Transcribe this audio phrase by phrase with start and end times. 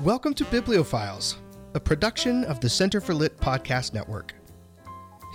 [0.00, 1.36] Welcome to Bibliophiles,
[1.74, 4.34] a production of the Center for Lit Podcast Network.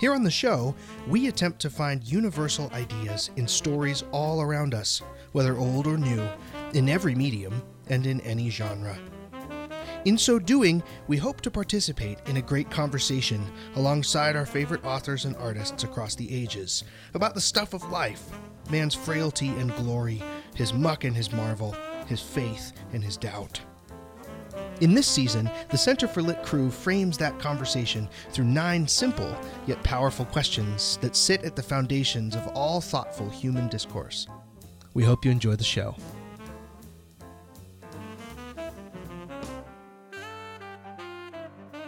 [0.00, 0.74] Here on the show,
[1.08, 5.00] we attempt to find universal ideas in stories all around us,
[5.32, 6.28] whether old or new,
[6.74, 8.98] in every medium and in any genre.
[10.04, 13.42] In so doing, we hope to participate in a great conversation
[13.76, 16.84] alongside our favorite authors and artists across the ages
[17.14, 18.28] about the stuff of life
[18.68, 20.22] man's frailty and glory,
[20.54, 21.74] his muck and his marvel,
[22.06, 23.58] his faith and his doubt.
[24.80, 29.82] In this season, the Center for Lit crew frames that conversation through nine simple yet
[29.82, 34.26] powerful questions that sit at the foundations of all thoughtful human discourse.
[34.94, 35.94] We hope you enjoy the show.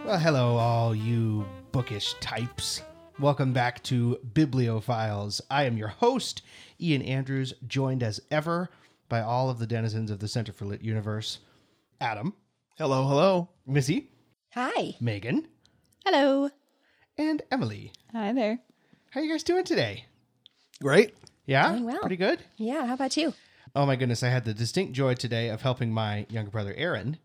[0.05, 2.83] Well, hello, all you bookish types.
[3.19, 5.41] Welcome back to Bibliophiles.
[5.49, 6.43] I am your host,
[6.79, 8.69] Ian Andrews, joined as ever
[9.09, 11.39] by all of the denizens of the Center for Lit universe
[11.99, 12.35] Adam,
[12.77, 13.49] Hello, hello.
[13.65, 14.09] Missy,
[14.53, 14.95] Hi.
[14.99, 15.47] Megan,
[16.05, 16.49] Hello.
[17.17, 17.91] and Emily.
[18.11, 18.59] Hi there.
[19.11, 20.05] How you guys doing today?
[20.81, 21.15] Great.
[21.45, 21.71] Yeah?
[21.71, 21.99] Doing well.
[21.99, 22.39] Pretty good?
[22.57, 23.33] Yeah, how about you?
[23.75, 27.17] Oh my goodness, I had the distinct joy today of helping my younger brother Aaron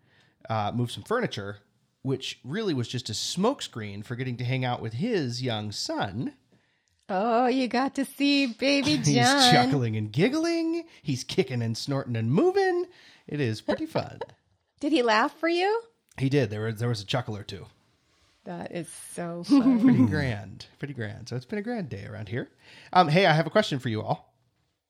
[0.48, 1.58] uh, move some furniture,
[2.02, 6.34] which really was just a smokescreen for getting to hang out with his young son.
[7.10, 9.04] Oh, you got to see baby John.
[9.04, 10.84] He's chuckling and giggling.
[11.02, 12.84] He's kicking and snorting and moving.
[13.26, 14.20] It is pretty fun.
[14.80, 15.82] Did he laugh for you?
[16.18, 16.50] he did.
[16.50, 17.66] There was there was a chuckle or two.
[18.44, 19.80] That is so fun.
[19.80, 20.66] Pretty grand.
[20.78, 21.28] Pretty grand.
[21.28, 22.48] So it's been a grand day around here.
[22.92, 24.34] Um, hey, I have a question for you all.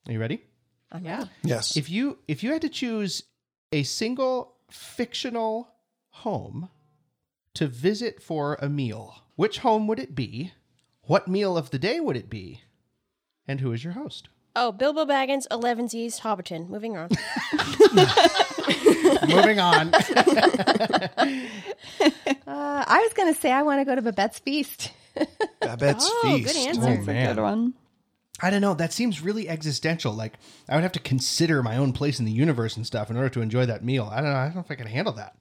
[0.06, 0.42] Are you ready?
[0.92, 1.24] Oh, yeah.
[1.42, 1.76] Yes.
[1.76, 3.24] If you if you had to choose
[3.72, 5.68] a single fictional
[6.10, 6.70] home
[7.54, 10.52] to visit for a meal, which home would it be?
[11.02, 12.62] What meal of the day would it be?
[13.46, 14.28] And who is your host?
[14.54, 16.68] Oh, Bilbo Baggins, Elevensies, Hobbiton.
[16.68, 17.08] Moving on.
[19.28, 19.92] Moving on.
[22.46, 24.90] Uh, I was going to say I want to go to Babette's Feast.
[25.60, 26.56] Babette's Oh, good Feast.
[26.68, 26.80] answer.
[26.82, 27.74] Oh, That's a good one.
[28.40, 28.72] I don't know.
[28.74, 30.12] That seems really existential.
[30.14, 30.34] Like
[30.68, 33.28] I would have to consider my own place in the universe and stuff in order
[33.30, 34.08] to enjoy that meal.
[34.10, 34.36] I don't know.
[34.36, 35.36] I don't know if I can handle that.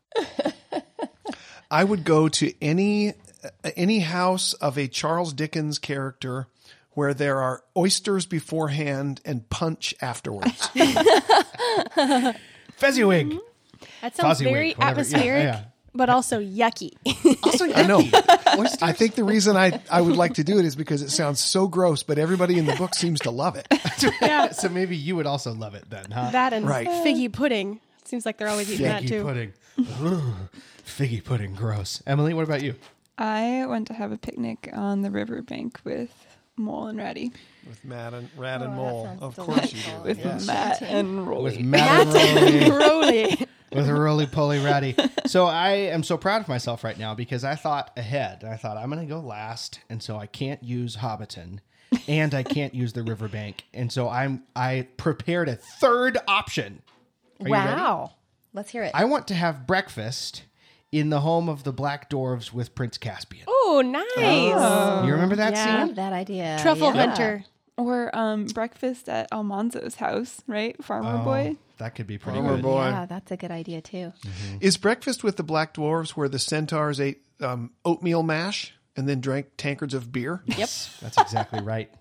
[1.72, 3.09] I would go to any
[3.44, 6.47] uh, any house of a Charles Dickens character
[6.91, 10.67] where there are oysters beforehand and punch afterwards.
[12.75, 13.38] Fezziwig.
[14.02, 14.91] That sounds Fozziewig, very whatever.
[15.02, 15.63] Atmospheric, yeah.
[15.94, 16.91] but also yucky.
[17.44, 18.00] Also, I know.
[18.59, 18.81] Oysters?
[18.81, 21.40] I think the reason I, I would like to do it is because it sounds
[21.40, 23.68] so gross, but everybody in the book seems to love it.
[24.22, 26.30] yeah, so maybe you would also love it then, huh?
[26.31, 26.88] that and Right.
[26.88, 27.80] figgy pudding.
[28.06, 29.08] Seems like they're always eating that too.
[29.08, 29.24] Figgy too.
[29.24, 29.53] pudding.
[30.02, 30.34] Ugh.
[30.85, 32.02] Figgy pudding, gross.
[32.08, 32.75] Emily, what about you?
[33.18, 36.12] I went to have a picnic on the riverbank with
[36.56, 37.31] Mole and Ratty.
[37.68, 39.18] With Matt and Rat and Oh, Mole.
[39.22, 40.03] Of course you do.
[40.03, 40.47] With Yes.
[40.47, 41.44] Matt and Rolly.
[41.44, 43.28] With Matt and Rolly.
[43.35, 43.47] Rolly.
[43.77, 44.95] With a roly poly ratty.
[45.25, 48.43] So I am so proud of myself right now because I thought ahead.
[48.43, 51.59] I thought I'm going to go last, and so I can't use Hobbiton,
[52.07, 56.81] and I can't use the riverbank, and so I'm I prepared a third option.
[57.41, 57.67] Are you ready?
[57.81, 58.11] wow.
[58.53, 58.91] Let's hear it.
[58.93, 60.43] I want to have breakfast
[60.91, 63.43] in the home of the Black Dwarves with Prince Caspian.
[63.47, 65.05] Oh, nice.
[65.05, 65.77] You remember that Yeah.
[65.79, 65.95] love scene?
[65.95, 66.57] that idea.
[66.61, 67.05] Truffle Yeah.
[67.05, 67.43] hunter.
[67.77, 70.83] Or um, breakfast at Almanzo's house, right?
[70.83, 71.57] Farmer Oh, Boy.
[71.77, 72.63] that could be pretty Farmer good.
[72.63, 72.85] boy.
[72.85, 74.13] Yeah, that's a good idea too.
[74.59, 79.21] Is breakfast with the Black Dwarves where the centaurs ate um, oatmeal mash and then
[79.21, 80.41] drank tankards of beer?
[80.47, 80.69] Yep.
[81.01, 81.91] That's exactly right.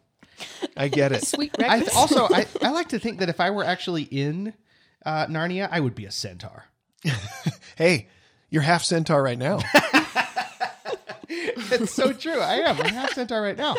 [0.79, 1.27] I get it.
[1.27, 1.91] Sweet I breakfast.
[1.93, 4.55] th- also I, I like to think that if I were actually in
[5.05, 6.65] uh, Narnia, I would be a centaur.
[7.77, 8.09] Hey,
[8.49, 9.59] you're half centaur right now.
[11.29, 12.41] It's so true.
[12.41, 12.81] I am.
[12.81, 13.77] I'm half centaur right now.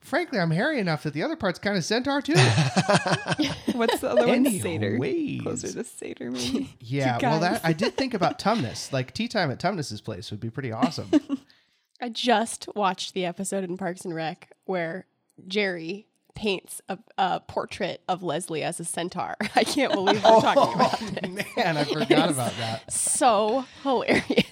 [0.00, 2.32] Frankly, I'm hairy enough that the other part's kind of centaur too.
[3.72, 4.46] What's the other one?
[4.46, 4.62] Anyways.
[4.62, 4.98] Satyr.
[5.42, 6.74] Closer to Satyr, maybe.
[6.80, 8.92] Yeah, well, that I did think about Tumnus.
[8.92, 11.10] Like tea time at Tumnus's place would be pretty awesome.
[12.00, 15.06] I just watched the episode in Parks and Rec where
[15.46, 19.36] Jerry paints a, a portrait of Leslie as a centaur.
[19.54, 21.56] I can't believe we're talking oh, about it.
[21.56, 22.90] Man, I forgot about that.
[22.90, 24.49] So hilarious.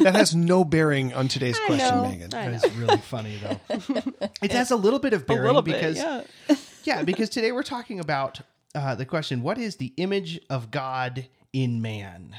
[0.00, 2.08] That has no bearing on today's I question, know.
[2.08, 2.34] Megan.
[2.34, 3.60] I That is really funny though.
[4.42, 6.22] It has a little bit of bearing little because yeah.
[6.84, 8.40] yeah, because today we're talking about
[8.74, 12.36] uh, the question: What is the image of God in man?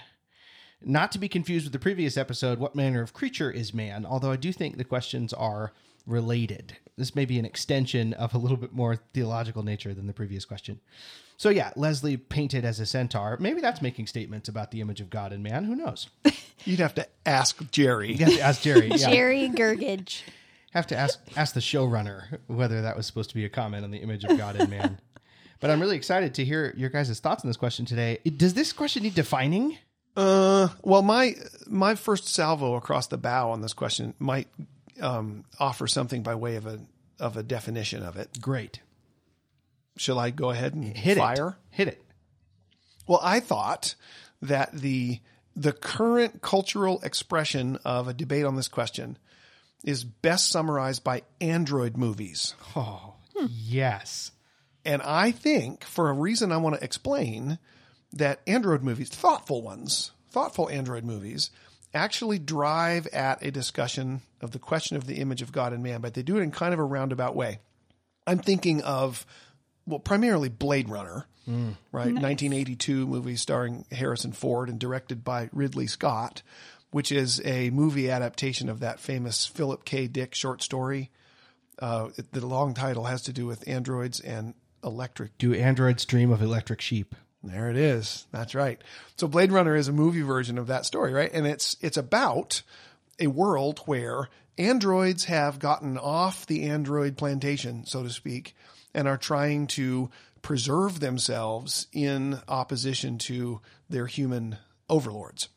[0.84, 4.06] Not to be confused with the previous episode, what manner of creature is man?
[4.06, 5.74] Although I do think the questions are
[6.08, 6.78] related.
[6.98, 10.46] This may be an extension of a little bit more theological nature than the previous
[10.46, 10.80] question.
[11.38, 13.38] So, yeah, Leslie painted as a centaur.
[13.40, 15.64] Maybe that's making statements about the image of God in man.
[15.64, 16.08] Who knows?
[16.66, 18.14] You'd have to ask Jerry.
[18.14, 18.90] You have to ask Jerry.
[18.90, 19.10] Yeah.
[19.10, 20.22] Jerry Gergich.
[20.74, 23.92] Have to ask ask the showrunner whether that was supposed to be a comment on
[23.92, 25.00] the image of God in man.
[25.60, 28.18] But I'm really excited to hear your guys' thoughts on this question today.
[28.36, 29.78] Does this question need defining?
[30.16, 31.36] Uh, well, my
[31.68, 34.48] my first salvo across the bow on this question might
[35.02, 36.80] um, offer something by way of a
[37.20, 38.42] of a definition of it.
[38.42, 38.82] Great.
[39.98, 41.50] Shall I go ahead and Hit fire?
[41.72, 41.76] it.
[41.76, 42.04] Hit it.
[43.08, 43.96] Well, I thought
[44.42, 45.20] that the
[45.56, 49.18] the current cultural expression of a debate on this question
[49.84, 52.54] is best summarized by android movies.
[52.76, 53.16] Oh,
[53.50, 54.32] yes.
[54.86, 57.60] And I think, for a reason I want to explain,
[58.14, 61.50] that Android movies, thoughtful ones, thoughtful Android movies,
[61.94, 66.02] actually drive at a discussion of the question of the image of God in man,
[66.02, 67.60] but they do it in kind of a roundabout way.
[68.26, 69.26] I'm thinking of,
[69.86, 71.26] well, primarily Blade Runner,
[71.92, 72.14] right?
[72.14, 76.44] 1982 movie starring Harrison Ford and directed by Ridley Scott,
[76.92, 80.08] which is a movie adaptation of that famous Philip K.
[80.08, 81.10] Dick short story.
[81.80, 84.54] Uh, the long title has to do with androids and
[84.84, 87.16] electric Do androids dream of electric sheep?
[87.44, 88.28] There it is.
[88.32, 88.82] That's right.
[89.18, 91.32] So Blade Runner is a movie version of that story, right?
[91.34, 92.62] And it's it's about
[93.20, 98.56] a world where androids have gotten off the android plantation, so to speak,
[98.94, 100.10] and are trying to
[100.42, 104.58] preserve themselves in opposition to their human
[104.90, 105.50] overlords.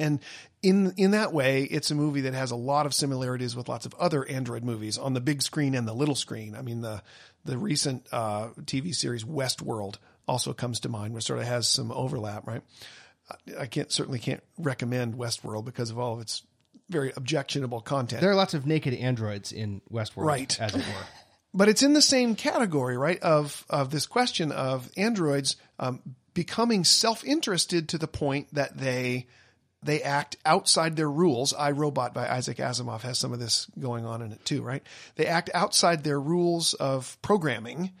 [0.00, 0.20] And
[0.62, 3.86] in in that way, it's a movie that has a lot of similarities with lots
[3.86, 6.54] of other Android movies on the big screen and the little screen.
[6.56, 7.02] I mean, the
[7.44, 9.96] the recent uh, TV series Westworld
[10.28, 12.62] also comes to mind, which sort of has some overlap, right?
[13.58, 16.42] I can't certainly can't recommend Westworld because of all of its
[16.88, 18.20] very objectionable content.
[18.22, 20.60] There are lots of naked androids in Westworld, Right.
[20.60, 21.06] as it were.
[21.54, 23.20] but it's in the same category, right?
[23.20, 26.00] Of of this question of androids um,
[26.34, 29.26] becoming self interested to the point that they
[29.82, 31.52] they act outside their rules.
[31.52, 34.82] I Robot by Isaac Asimov has some of this going on in it too, right?
[35.16, 37.92] They act outside their rules of programming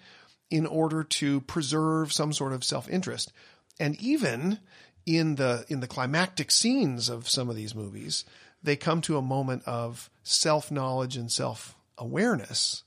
[0.50, 3.32] in order to preserve some sort of self interest,
[3.78, 4.58] and even
[5.06, 8.24] in the in the climactic scenes of some of these movies,
[8.62, 12.84] they come to a moment of self knowledge and self awareness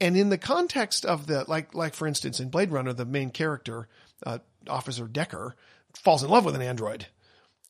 [0.00, 3.30] and in the context of the like like for instance in blade runner the main
[3.30, 3.88] character
[4.24, 4.38] uh,
[4.68, 5.52] officer Deckard
[5.94, 7.06] falls in love with an android.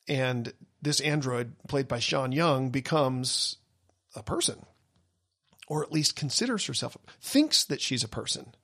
[0.09, 3.57] And this android played by sean young becomes
[4.15, 4.65] a person
[5.67, 8.55] or at least considers herself thinks that she's a person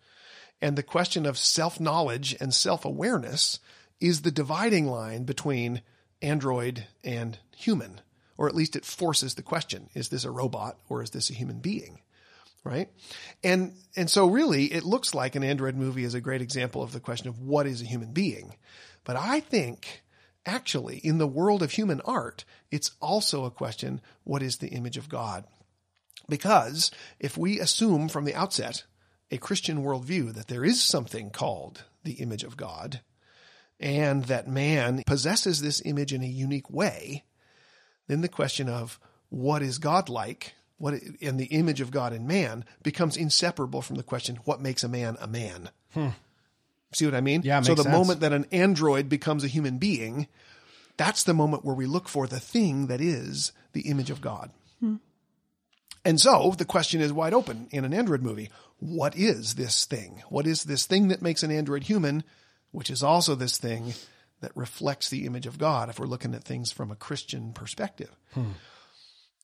[0.64, 3.60] and the question of self-knowledge and self-awareness
[4.00, 5.82] is the dividing line between
[6.22, 8.00] android and human
[8.38, 11.34] or at least it forces the question is this a robot or is this a
[11.34, 12.00] human being
[12.64, 12.88] right?
[13.44, 16.92] And and so really it looks like an Android movie is a great example of
[16.92, 18.56] the question of what is a human being.
[19.04, 20.02] But I think
[20.46, 24.96] actually in the world of human art, it's also a question what is the image
[24.96, 25.44] of God?
[26.26, 26.90] Because
[27.20, 28.84] if we assume from the outset
[29.30, 33.00] a Christian worldview that there is something called the image of God,
[33.80, 37.24] and that man possesses this image in a unique way,
[38.06, 39.00] then the question of
[39.30, 43.96] what is God like, what and the image of God in man becomes inseparable from
[43.96, 45.70] the question what makes a man a man.
[46.92, 47.40] See what I mean?
[47.40, 47.46] Hmm.
[47.46, 47.92] Yeah, so the sense.
[47.92, 50.28] moment that an android becomes a human being,
[50.96, 54.50] that's the moment where we look for the thing that is the image of God.
[56.04, 58.50] And so the question is wide open in an Android movie.
[58.78, 60.22] What is this thing?
[60.28, 62.24] What is this thing that makes an Android human,
[62.72, 63.94] which is also this thing
[64.40, 68.10] that reflects the image of God if we're looking at things from a Christian perspective?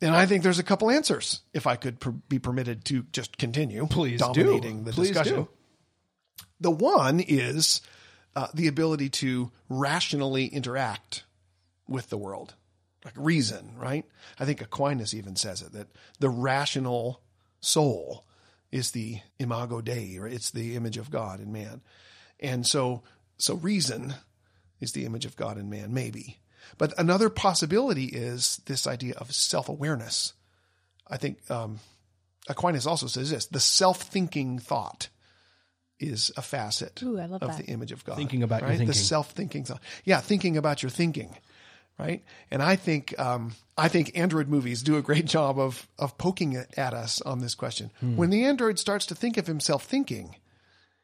[0.02, 3.38] And I think there's a couple answers if I could per- be permitted to just
[3.38, 4.32] continue Please do.
[4.32, 5.35] dominating the Please discussion.
[5.37, 5.49] do.
[6.61, 7.80] The one is
[8.37, 11.25] uh, the ability to rationally interact
[11.88, 12.54] with the world,
[13.04, 14.04] like reason, right?
[14.38, 15.88] I think Aquinas even says it that
[16.19, 17.23] the rational
[17.61, 18.25] soul
[18.71, 21.80] is the imago Dei, or it's the image of God in man.
[22.38, 23.02] And so,
[23.38, 24.14] so reason
[24.80, 26.38] is the image of God in man, maybe.
[26.78, 30.35] But another possibility is this idea of self awareness.
[31.09, 31.80] I think um,
[32.49, 35.09] Aquinas also says this the self thinking thought
[35.99, 37.59] is a facet Ooh, I love of that.
[37.59, 38.16] the image of God.
[38.16, 38.87] Thinking about your right?
[38.87, 39.83] The self thinking thought.
[40.04, 41.37] Yeah, thinking about your thinking.
[42.00, 42.25] Right.
[42.50, 46.54] And I think um, I think Android movies do a great job of of poking
[46.54, 47.92] it at us on this question.
[48.00, 48.16] Hmm.
[48.16, 50.37] When the Android starts to think of himself thinking,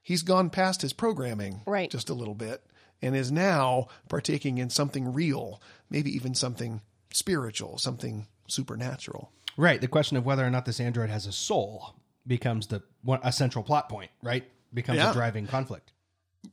[0.02, 1.90] he's gone past his programming Right.
[1.90, 2.64] just a little bit
[3.02, 5.60] and is now partaking in something real,
[5.90, 6.80] maybe even something
[7.12, 9.30] spiritual, something supernatural.
[9.58, 9.80] Right.
[9.80, 11.94] The question of whether or not this android has a soul
[12.26, 12.82] becomes the
[13.22, 14.10] a central plot point.
[14.22, 14.44] Right.
[14.72, 15.10] Becomes Yeah.
[15.10, 15.92] a driving conflict.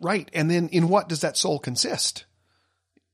[0.02, 0.30] Right.
[0.34, 2.26] And then in what does that soul consist?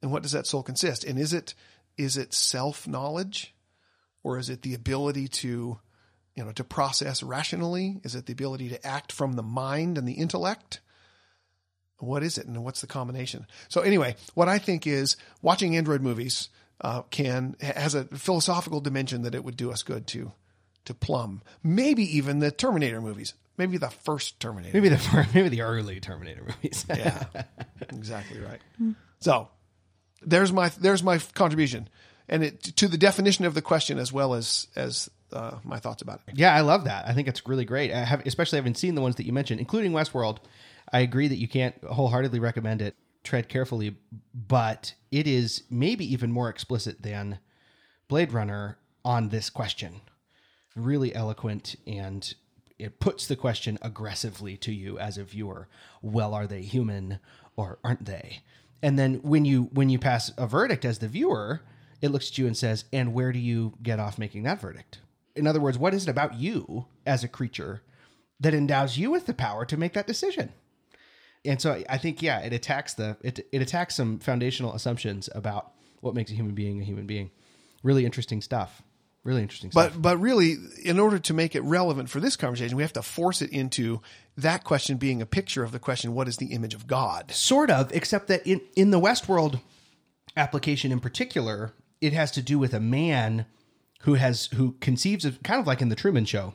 [0.01, 1.03] And what does that soul consist?
[1.03, 1.53] And is it
[1.97, 3.53] is it self-knowledge
[4.23, 5.79] or is it the ability to
[6.35, 7.99] you know to process rationally?
[8.03, 10.81] Is it the ability to act from the mind and the intellect?
[11.99, 13.45] what is it and what's the combination?
[13.67, 16.49] So anyway, what I think is watching Android movies
[16.81, 20.31] uh, can has a philosophical dimension that it would do us good to
[20.85, 21.41] to plumb.
[21.61, 23.33] Maybe even the Terminator movies.
[23.57, 24.73] Maybe the first Terminator.
[24.73, 26.85] Maybe the maybe the early Terminator movies.
[26.87, 27.25] Yeah,
[27.89, 28.61] exactly right.
[29.19, 29.49] So
[30.21, 31.89] there's my there's my contribution,
[32.27, 36.01] and it to the definition of the question as well as as uh, my thoughts
[36.01, 36.35] about it.
[36.37, 37.07] Yeah, I love that.
[37.07, 37.91] I think it's really great.
[37.91, 40.37] I have, especially having seen the ones that you mentioned, including Westworld.
[40.91, 42.95] I agree that you can't wholeheartedly recommend it.
[43.23, 43.95] Tread carefully,
[44.33, 47.39] but it is maybe even more explicit than
[48.07, 50.01] Blade Runner on this question.
[50.75, 52.33] Really eloquent and
[52.79, 55.67] it puts the question aggressively to you as a viewer.
[56.01, 57.19] Well, are they human
[57.57, 58.39] or aren't they?
[58.81, 61.61] And then when you when you pass a verdict as the viewer,
[62.01, 64.99] it looks at you and says, "And where do you get off making that verdict?"
[65.35, 67.81] In other words, what is it about you as a creature
[68.39, 70.53] that endows you with the power to make that decision?
[71.45, 75.73] And so I think yeah, it attacks the it it attacks some foundational assumptions about
[76.01, 77.31] what makes a human being a human being.
[77.83, 78.81] Really interesting stuff.
[79.23, 79.93] Really interesting stuff.
[79.93, 83.01] But but really, in order to make it relevant for this conversation, we have to
[83.01, 84.01] force it into
[84.37, 87.31] that question being a picture of the question: What is the image of God?
[87.31, 89.59] Sort of, except that in, in the Westworld
[90.37, 93.45] application in particular, it has to do with a man
[94.01, 96.53] who has who conceives of kind of like in the Truman Show,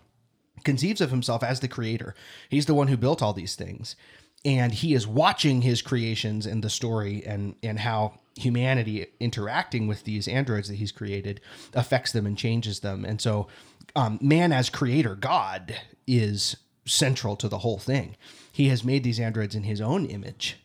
[0.65, 2.15] conceives of himself as the creator.
[2.49, 3.95] He's the one who built all these things,
[4.43, 10.05] and he is watching his creations and the story and and how humanity interacting with
[10.05, 11.41] these androids that he's created
[11.73, 13.05] affects them and changes them.
[13.05, 13.47] And so,
[13.97, 15.77] um, man as creator, God
[16.07, 18.17] is central to the whole thing.
[18.51, 20.57] He has made these androids in his own image.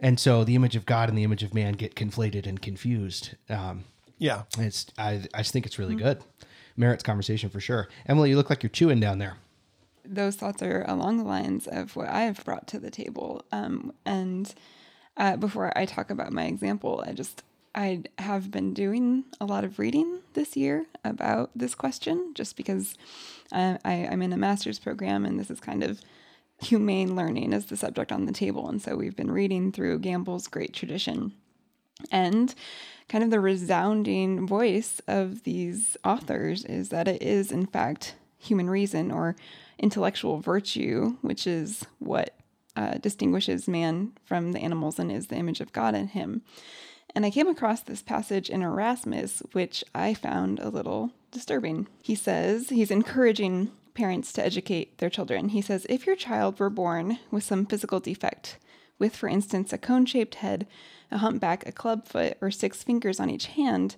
[0.00, 3.34] And so the image of God and the image of man get conflated and confused.
[3.48, 3.84] Um,
[4.18, 6.22] Yeah, it's I, I just think it's really good.
[6.76, 7.88] Merits conversation for sure.
[8.06, 9.36] Emily, you look like you're chewing down there.
[10.04, 13.44] those thoughts are along the lines of what I've brought to the table.
[13.52, 14.54] Um, and
[15.16, 17.42] uh, before I talk about my example, I just
[17.74, 22.94] I have been doing a lot of reading this year about this question, just because
[23.52, 26.00] uh, I, I'm in a master's program, and this is kind of
[26.58, 28.66] humane learning as the subject on the table.
[28.68, 31.32] And so we've been reading through Gamble's Great Tradition,
[32.10, 32.54] and
[33.08, 38.70] kind of the resounding voice of these authors is that it is, in fact, human
[38.70, 39.36] reason or
[39.78, 42.34] intellectual virtue, which is what
[42.76, 46.42] uh, distinguishes man from the animals and is the image of God in him.
[47.14, 51.88] And I came across this passage in Erasmus, which I found a little disturbing.
[52.02, 55.48] He says he's encouraging parents to educate their children.
[55.48, 58.58] He says, if your child were born with some physical defect,
[58.98, 60.66] with, for instance, a cone shaped head,
[61.10, 63.96] a humpback, a club foot, or six fingers on each hand,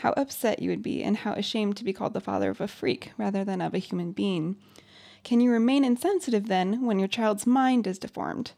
[0.00, 2.68] how upset you would be and how ashamed to be called the father of a
[2.68, 4.56] freak rather than of a human being.
[5.22, 8.52] Can you remain insensitive then when your child's mind is deformed?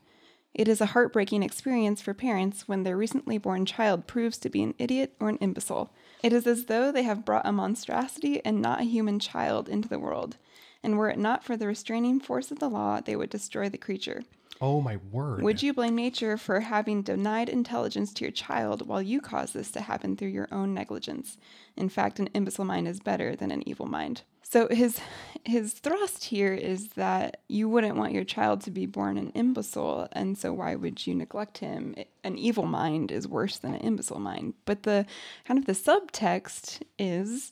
[0.55, 4.63] It is a heartbreaking experience for parents when their recently born child proves to be
[4.63, 5.93] an idiot or an imbecile.
[6.23, 9.89] It is as though they have brought a monstrosity and not a human child into
[9.89, 10.37] the world,
[10.83, 13.79] and were it not for the restraining force of the law, they would destroy the
[13.79, 14.23] creature.
[14.63, 15.43] Oh my word.
[15.43, 19.73] Would you blame nature for having denied intelligence to your child while you cause this
[19.73, 21.37] to happen through your own negligence?
[21.77, 24.23] In fact, an imbecile mind is better than an evil mind.
[24.45, 25.01] So his
[25.45, 30.07] his thrust here is that you wouldn't want your child to be born an imbecile,
[30.13, 31.97] and so why would you neglect him?
[32.23, 34.55] An evil mind is worse than an imbecile mind.
[34.65, 35.07] But the
[35.45, 37.51] kind of the subtext is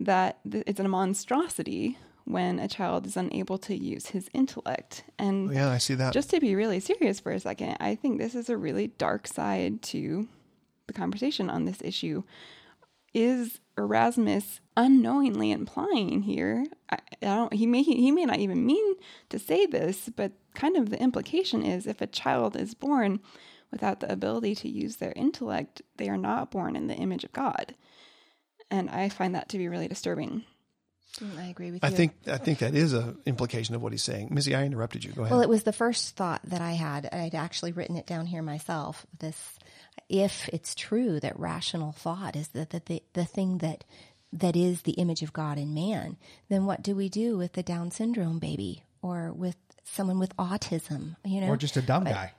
[0.00, 1.98] that it's a monstrosity
[2.28, 5.04] when a child is unable to use his intellect.
[5.18, 6.12] And oh, yeah, I see that.
[6.12, 9.26] just to be really serious for a second, I think this is a really dark
[9.26, 10.28] side to
[10.86, 12.22] the conversation on this issue.
[13.14, 16.66] Is Erasmus unknowingly implying here?
[16.90, 17.52] I, I don't.
[17.54, 18.96] He may he may not even mean
[19.30, 23.20] to say this, but kind of the implication is if a child is born
[23.70, 27.32] without the ability to use their intellect, they are not born in the image of
[27.32, 27.74] God,
[28.70, 30.44] and I find that to be really disturbing.
[31.38, 31.96] I agree with I you.
[31.96, 34.28] think I think that is a implication of what he's saying.
[34.30, 35.12] Missy, I interrupted you.
[35.12, 35.32] Go ahead.
[35.32, 37.08] Well, it was the first thought that I had.
[37.12, 39.04] I'd actually written it down here myself.
[39.18, 39.58] This,
[40.08, 43.84] if it's true that rational thought is the the, the, the thing that
[44.32, 46.16] that is the image of God in man,
[46.48, 51.16] then what do we do with the Down syndrome baby or with someone with autism?
[51.24, 52.32] You know, or just a dumb guy.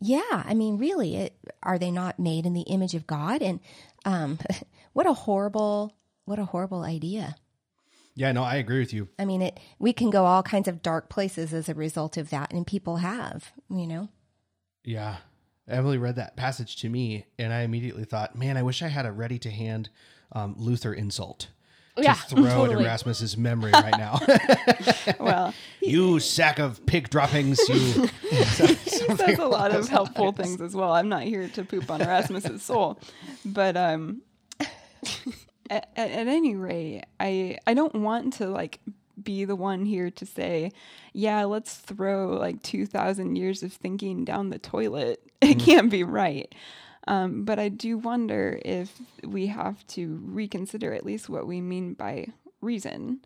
[0.00, 3.42] yeah, I mean, really, it, are they not made in the image of God?
[3.42, 3.60] And
[4.06, 4.38] um,
[4.94, 7.36] what a horrible, what a horrible idea.
[8.18, 9.08] Yeah, no, I agree with you.
[9.16, 9.60] I mean, it.
[9.78, 12.96] We can go all kinds of dark places as a result of that, and people
[12.96, 14.08] have, you know.
[14.82, 15.18] Yeah.
[15.68, 19.06] Emily read that passage to me, and I immediately thought, man, I wish I had
[19.06, 19.90] a ready to hand
[20.32, 21.46] um, Luther insult.
[21.96, 22.84] Yeah, to throw totally.
[22.84, 24.18] at Erasmus's memory right now.
[25.20, 27.60] Well, you sack of pig droppings.
[27.68, 28.08] You.
[28.30, 30.92] he says a lot of helpful things as well.
[30.92, 33.00] I'm not here to poop on Erasmus's soul,
[33.44, 34.22] but um,
[35.70, 38.80] at, at, any rate, I I don't want to like
[39.22, 40.72] be the one here to say,
[41.12, 45.22] yeah, let's throw like two thousand years of thinking down the toilet.
[45.40, 45.66] It mm-hmm.
[45.66, 46.52] can't be right.
[47.06, 51.94] Um, but I do wonder if we have to reconsider at least what we mean
[51.94, 52.26] by
[52.60, 53.20] reason,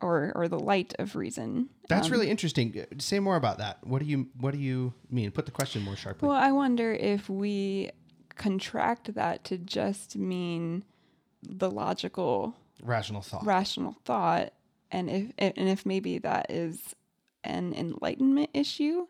[0.00, 1.68] or or the light of reason.
[1.88, 2.76] That's um, really interesting.
[2.76, 3.78] Uh, say more about that.
[3.86, 5.30] What do you What do you mean?
[5.30, 6.28] Put the question more sharply.
[6.28, 7.90] Well, I wonder if we
[8.34, 10.84] contract that to just mean
[11.42, 13.44] the logical, Rational thought.
[13.44, 14.52] rational thought,
[14.90, 16.94] and if and if maybe that is
[17.44, 19.06] an enlightenment issue,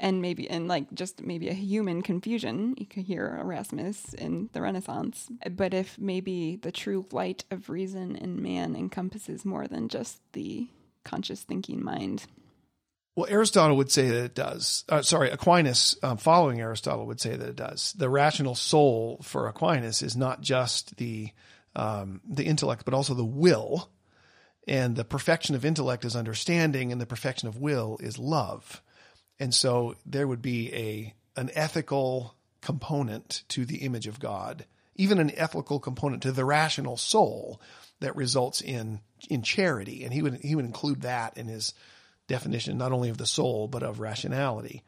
[0.00, 2.74] and maybe and like just maybe a human confusion.
[2.76, 8.16] You could hear Erasmus in the Renaissance, but if maybe the true light of reason
[8.16, 10.68] in man encompasses more than just the
[11.04, 12.26] conscious thinking mind.
[13.16, 14.84] Well, Aristotle would say that it does.
[14.88, 17.92] Uh, sorry, Aquinas, um, following Aristotle, would say that it does.
[17.96, 21.30] The rational soul for Aquinas is not just the
[21.76, 23.90] um, the intellect, but also the will.
[24.66, 28.82] And the perfection of intellect is understanding, and the perfection of will is love.
[29.38, 34.64] And so there would be a an ethical component to the image of God,
[34.94, 37.60] even an ethical component to the rational soul
[38.00, 40.04] that results in in charity.
[40.04, 41.74] And he would he would include that in his
[42.26, 44.82] definition not only of the soul but of rationality.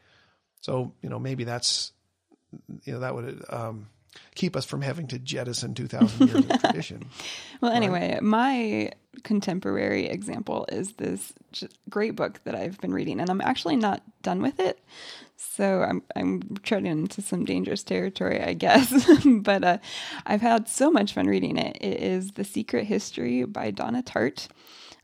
[0.61, 1.93] So you know maybe that's
[2.85, 3.89] you know that would um,
[4.35, 7.07] keep us from having to jettison two thousand years of tradition.
[7.61, 8.91] Well, anyway, my
[9.23, 11.33] contemporary example is this
[11.89, 14.79] great book that I've been reading, and I'm actually not done with it.
[15.37, 19.09] So I'm I'm treading into some dangerous territory, I guess.
[19.25, 19.79] but uh,
[20.27, 21.77] I've had so much fun reading it.
[21.81, 24.49] It is The Secret History by Donna Tartt,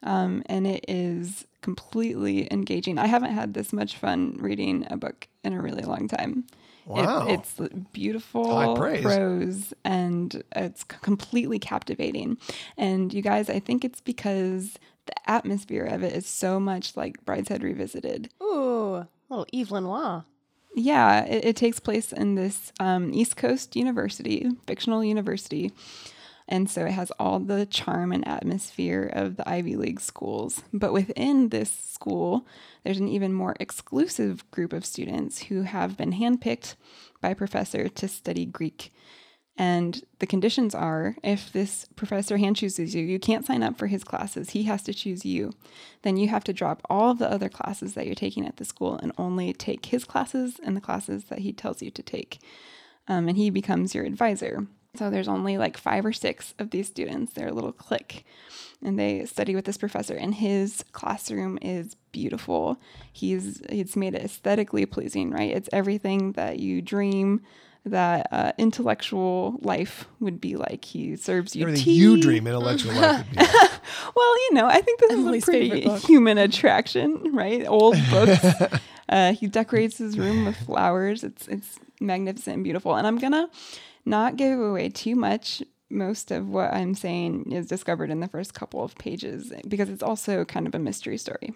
[0.03, 2.99] um, and it is completely engaging.
[2.99, 6.45] I haven't had this much fun reading a book in a really long time.
[6.87, 7.29] It- Wow.
[7.29, 7.61] it's
[7.93, 8.45] beautiful
[9.03, 12.39] prose and it's completely captivating.
[12.77, 14.75] And you guys, I think it's because
[15.07, 18.31] the atmosphere of it is so much like Brideshead Revisited.
[18.43, 20.23] Ooh, little Evelyn Waugh.
[20.75, 25.71] Yeah, it, it takes place in this um, East Coast university, fictional university.
[26.49, 30.63] And so it has all the charm and atmosphere of the Ivy League schools.
[30.73, 32.47] But within this school,
[32.85, 36.75] there's an even more exclusive group of students who have been handpicked
[37.21, 38.93] by a professor to study Greek.
[39.57, 43.87] And the conditions are if this professor hand chooses you, you can't sign up for
[43.87, 44.51] his classes.
[44.51, 45.53] He has to choose you.
[46.03, 48.65] Then you have to drop all of the other classes that you're taking at the
[48.65, 52.39] school and only take his classes and the classes that he tells you to take.
[53.07, 54.67] Um, and he becomes your advisor.
[54.95, 57.33] So there's only like five or six of these students.
[57.33, 58.25] They're a little clique.
[58.85, 62.81] And they study with this professor, and his classroom is beautiful.
[63.13, 65.53] He's he's made it aesthetically pleasing, right?
[65.53, 67.43] It's everything that you dream
[67.85, 70.85] that uh, intellectual life would be like.
[70.85, 71.93] He serves you Everything tea.
[71.95, 73.37] you dream intellectual life would be.
[73.37, 73.71] like.
[74.17, 77.65] Well, you know, I think this Emily's is a pretty human attraction, right?
[77.67, 78.45] Old books.
[79.09, 81.23] uh, he decorates his room with flowers.
[81.25, 82.97] It's it's magnificent and beautiful.
[82.97, 83.49] And I'm gonna
[84.05, 85.63] not give away too much.
[85.91, 90.03] Most of what I'm saying is discovered in the first couple of pages because it's
[90.03, 91.55] also kind of a mystery story.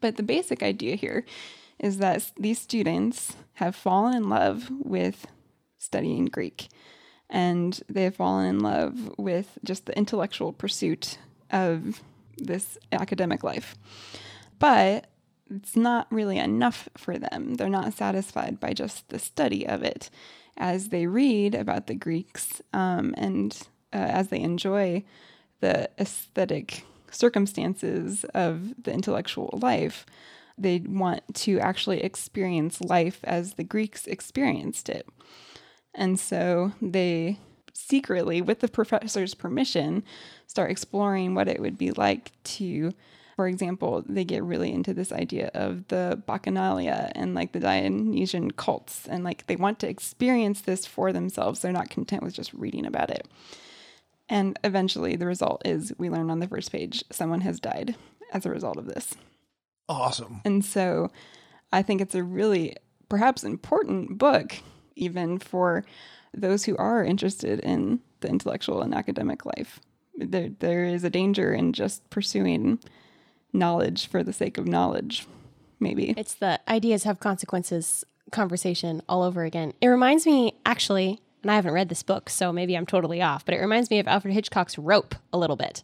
[0.00, 1.24] But the basic idea here
[1.78, 5.26] is that these students have fallen in love with
[5.78, 6.68] studying Greek
[7.30, 11.18] and they've fallen in love with just the intellectual pursuit
[11.50, 12.02] of
[12.36, 13.76] this academic life.
[14.58, 15.06] But
[15.48, 17.54] it's not really enough for them.
[17.54, 20.10] They're not satisfied by just the study of it.
[20.56, 23.56] As they read about the Greeks um, and
[23.92, 25.04] uh, as they enjoy
[25.60, 30.06] the aesthetic circumstances of the intellectual life,
[30.56, 35.08] they want to actually experience life as the Greeks experienced it.
[35.94, 37.38] And so they
[37.72, 40.04] secretly, with the professor's permission,
[40.46, 42.92] start exploring what it would be like to,
[43.40, 48.50] for example, they get really into this idea of the Bacchanalia and like the Dionysian
[48.50, 49.08] cults.
[49.08, 51.60] And like they want to experience this for themselves.
[51.60, 53.26] They're not content with just reading about it.
[54.28, 57.96] And eventually, the result is we learn on the first page someone has died
[58.34, 59.14] as a result of this.
[59.88, 60.42] Awesome.
[60.44, 61.10] And so
[61.72, 62.76] I think it's a really
[63.08, 64.54] perhaps important book,
[64.96, 65.82] even for
[66.34, 69.80] those who are interested in the intellectual and academic life.
[70.14, 72.80] There, there is a danger in just pursuing
[73.52, 75.26] knowledge for the sake of knowledge,
[75.78, 76.14] maybe.
[76.16, 79.72] It's the ideas have consequences conversation all over again.
[79.80, 83.44] It reminds me, actually, and I haven't read this book, so maybe I'm totally off,
[83.44, 85.82] but it reminds me of Alfred Hitchcock's Rope a little bit,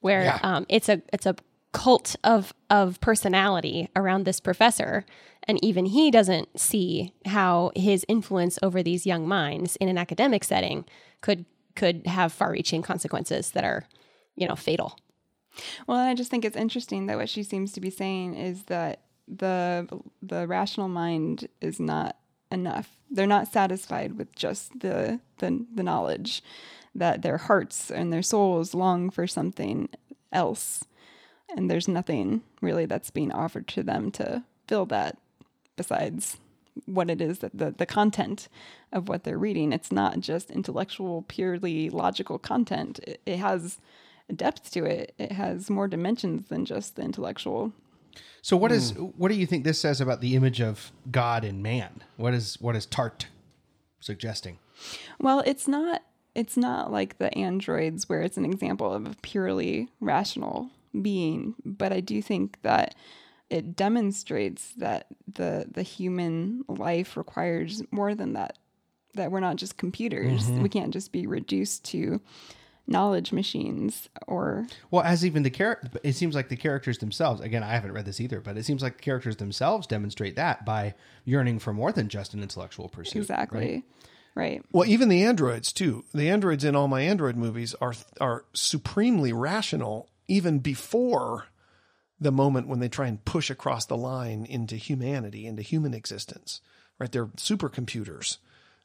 [0.00, 0.38] where Yeah.
[0.42, 1.34] um, it's a it's a
[1.72, 5.04] cult of of personality around this professor,
[5.44, 10.44] and even he doesn't see how his influence over these young minds in an academic
[10.44, 10.84] setting
[11.22, 11.44] could
[11.76, 13.84] could have far-reaching consequences that are,
[14.36, 14.96] you know, fatal.
[15.86, 19.00] Well, I just think it's interesting that what she seems to be saying is that
[19.28, 19.88] the
[20.22, 22.16] the rational mind is not
[22.50, 22.96] enough.
[23.10, 26.42] They're not satisfied with just the the, the knowledge
[26.94, 29.88] that their hearts and their souls long for something
[30.32, 30.84] else.
[31.56, 35.16] And there's nothing really that's being offered to them to fill that
[35.76, 36.36] besides
[36.86, 38.48] what it is that the, the content
[38.92, 39.72] of what they're reading.
[39.72, 43.00] It's not just intellectual, purely logical content.
[43.00, 43.78] It, it has
[44.32, 45.14] depth to it.
[45.18, 47.72] It has more dimensions than just the intellectual.
[48.42, 49.04] So what is hmm.
[49.16, 52.02] what do you think this says about the image of God in man?
[52.16, 53.26] What is what is Tartt
[54.00, 54.58] suggesting?
[55.20, 56.02] Well, it's not
[56.34, 60.70] it's not like the androids where it's an example of a purely rational
[61.02, 62.94] being, but I do think that
[63.48, 68.58] it demonstrates that the the human life requires more than that.
[69.14, 70.44] That we're not just computers.
[70.44, 70.62] Mm-hmm.
[70.62, 72.20] We can't just be reduced to
[72.90, 77.40] knowledge machines or Well, as even the character, it seems like the characters themselves.
[77.40, 80.66] Again, I haven't read this either, but it seems like the characters themselves demonstrate that
[80.66, 83.20] by yearning for more than just an intellectual pursuit.
[83.20, 83.84] exactly
[84.34, 84.62] right.
[84.72, 86.04] Well, even the androids too.
[86.12, 91.46] The androids in all my android movies are are supremely rational even before
[92.20, 96.60] the moment when they try and push across the line into humanity, into human existence.
[96.98, 97.10] Right?
[97.10, 98.38] They're supercomputers.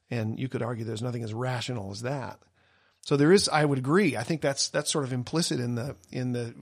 [0.09, 2.39] And you could argue there's nothing as rational as that.
[3.05, 4.17] So there is I would agree.
[4.17, 6.55] I think that's that's sort of implicit in the in the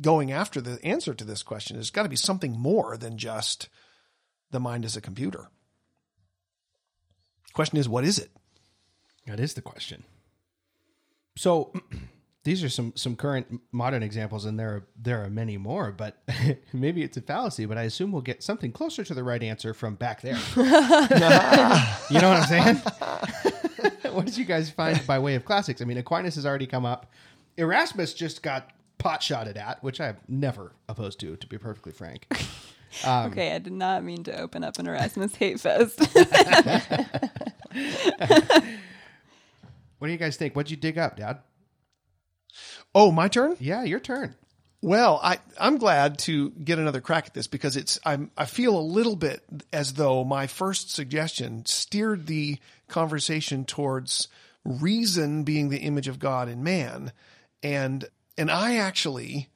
[0.00, 1.76] going after the answer to this question.
[1.76, 3.68] There's got to be something more than just
[4.50, 5.48] the mind as a computer.
[7.54, 8.30] Question is, what is it?
[9.26, 10.04] That is the question.
[11.36, 11.72] So
[12.44, 15.90] these are some some current modern examples, and there are there are many more.
[15.90, 16.22] But
[16.72, 17.64] maybe it's a fallacy.
[17.64, 20.38] But I assume we'll get something closer to the right answer from back there.
[20.56, 22.76] you know what I'm saying?
[24.14, 25.80] what did you guys find by way of classics?
[25.80, 27.10] I mean, Aquinas has already come up.
[27.56, 32.26] Erasmus just got pot shotted at, which I'm never opposed to, to be perfectly frank.
[33.04, 35.98] Um, okay, I did not mean to open up an Erasmus hate fest.
[40.04, 40.54] What do you guys think?
[40.54, 41.38] What'd you dig up, Dad?
[42.94, 43.56] Oh, my turn?
[43.58, 44.34] Yeah, your turn.
[44.84, 48.78] Well, I, I'm glad to get another crack at this because it's I'm I feel
[48.78, 54.28] a little bit as though my first suggestion steered the conversation towards
[54.62, 57.12] reason being the image of God in man,
[57.62, 58.04] and
[58.36, 59.48] and I actually,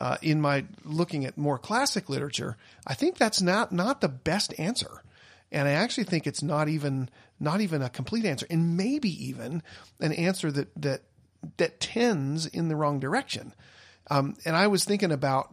[0.00, 4.52] uh, in my looking at more classic literature, I think that's not not the best
[4.58, 5.04] answer,
[5.52, 9.62] and I actually think it's not even not even a complete answer, and maybe even
[10.00, 11.02] an answer that that
[11.56, 13.54] that tends in the wrong direction.
[14.10, 15.50] Um, and I was thinking about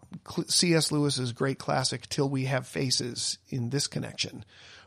[0.48, 0.92] C.S.
[0.92, 4.44] Lewis's great classic "Till We Have Faces" in this connection,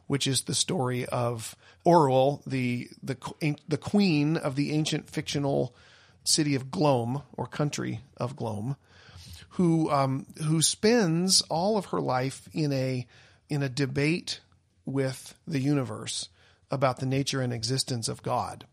[0.07, 1.55] which is the story of
[1.87, 3.17] Orual, the the
[3.69, 5.75] the queen of the ancient fictional
[6.25, 8.77] city of Glome or country of Glome,
[9.51, 13.07] who um, who spends all of her life in a
[13.49, 14.41] in a debate
[14.85, 16.29] with the universe
[16.71, 18.67] about the nature and existence of God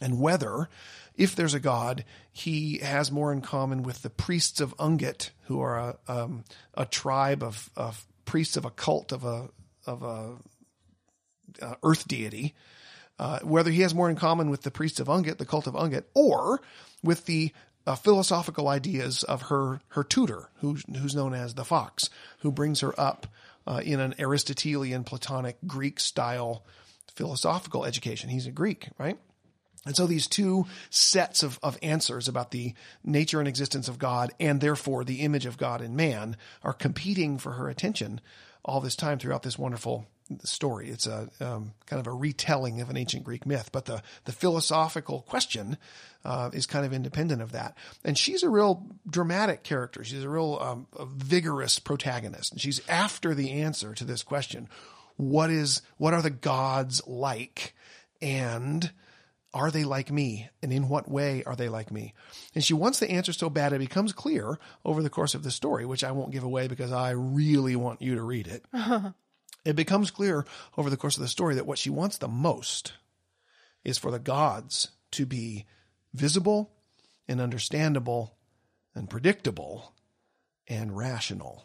[0.00, 0.68] and whether,
[1.14, 5.60] if there's a God, he has more in common with the priests of Ungit, who
[5.60, 9.48] are a, um, a tribe of, of priests of a cult of a
[9.86, 10.36] of a
[11.60, 12.54] uh, earth deity,
[13.18, 15.74] uh, whether he has more in common with the priests of Ungit, the cult of
[15.74, 16.60] Ungit, or
[17.02, 17.52] with the
[17.86, 22.08] uh, philosophical ideas of her her tutor, who's who's known as the fox,
[22.38, 23.26] who brings her up
[23.66, 26.64] uh, in an Aristotelian, Platonic, Greek style
[27.14, 28.30] philosophical education.
[28.30, 29.18] He's a Greek, right?
[29.86, 34.30] And so these two sets of, of answers about the nature and existence of God
[34.38, 38.20] and therefore the image of God in man are competing for her attention
[38.62, 40.06] all this time throughout this wonderful
[40.44, 40.90] story.
[40.90, 44.32] It's a um, kind of a retelling of an ancient Greek myth, but the, the
[44.32, 45.76] philosophical question
[46.24, 47.76] uh, is kind of independent of that.
[48.04, 50.04] And she's a real dramatic character.
[50.04, 52.52] She's a real um, a vigorous protagonist.
[52.52, 54.68] And she's after the answer to this question.
[55.16, 57.74] What is, what are the gods like?
[58.22, 58.90] And
[59.52, 60.48] are they like me?
[60.62, 62.14] And in what way are they like me?
[62.54, 65.50] And she wants the answer so bad it becomes clear over the course of the
[65.50, 68.64] story, which I won't give away because I really want you to read it.
[69.64, 70.44] it becomes clear
[70.76, 72.92] over the course of the story that what she wants the most
[73.84, 75.66] is for the gods to be
[76.14, 76.70] visible
[77.26, 78.36] and understandable
[78.94, 79.94] and predictable
[80.68, 81.64] and rational.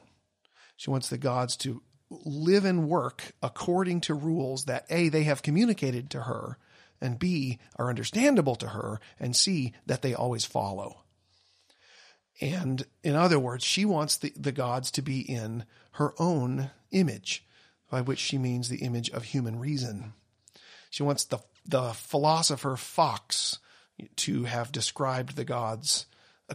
[0.75, 5.41] She wants the gods to live and work according to rules that A, they have
[5.41, 6.57] communicated to her
[7.01, 11.01] and B, are understandable to her, and C, that they always follow.
[12.41, 17.45] And in other words, she wants the, the gods to be in her own image,
[17.89, 20.13] by which she means the image of human reason.
[20.89, 23.59] She wants the, the philosopher Fox
[24.17, 26.05] to have described the gods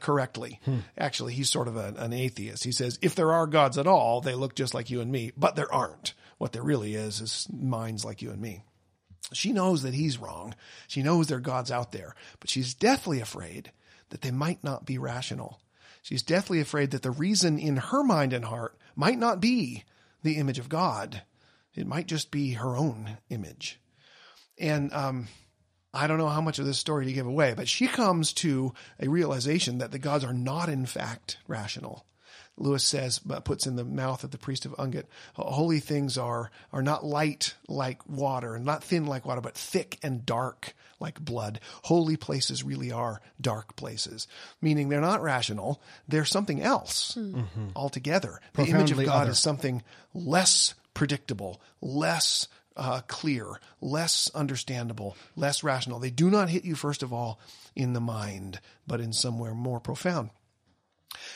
[0.01, 0.61] correctly.
[0.65, 0.79] Hmm.
[0.97, 2.65] Actually, he's sort of a, an atheist.
[2.65, 5.33] He says, if there are gods at all, they look just like you and me,
[5.37, 6.15] but there aren't.
[6.39, 8.63] What there really is, is minds like you and me.
[9.33, 10.55] She knows that he's wrong.
[10.89, 13.73] She knows there are gods out there, but she's deathly afraid
[14.11, 15.61] that they might not be rational.
[16.03, 19.85] She's deathly afraid that the reason in her mind and heart might not be
[20.23, 21.23] the image of God.
[21.75, 23.81] It might just be her own image.
[24.59, 25.29] And um,
[25.95, 28.73] I don't know how much of this story to give away, but she comes to
[28.99, 32.05] a realization that the gods are not, in fact, rational.
[32.61, 36.51] Lewis says, but puts in the mouth of the priest of Ungit, holy things are,
[36.73, 41.19] are not light like water and not thin like water, but thick and dark like
[41.19, 41.59] blood.
[41.85, 44.29] Holy places really are dark places,
[44.61, 45.83] meaning they're not rational.
[46.07, 47.17] They're something else
[47.75, 48.41] altogether.
[48.55, 49.31] The image of God other.
[49.31, 52.47] is something less predictable, less
[52.77, 55.99] uh, clear, less understandable, less rational.
[55.99, 57.41] They do not hit you, first of all,
[57.75, 60.31] in the mind, but in somewhere more profound.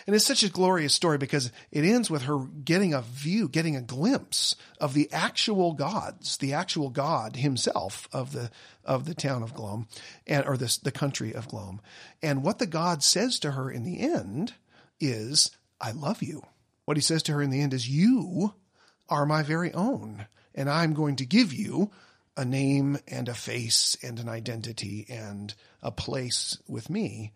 [0.06, 3.76] And it's such a glorious story because it ends with her getting a view, getting
[3.76, 8.50] a glimpse of the actual gods, the actual God himself of the
[8.84, 9.88] of the town of Glome,
[10.26, 11.80] and or the the country of Glome.
[12.22, 14.54] And what the God says to her in the end
[15.00, 16.44] is, "I love you."
[16.84, 18.54] What he says to her in the end is, "You
[19.08, 21.90] are my very own, and I'm going to give you
[22.36, 27.32] a name and a face and an identity and a place with me."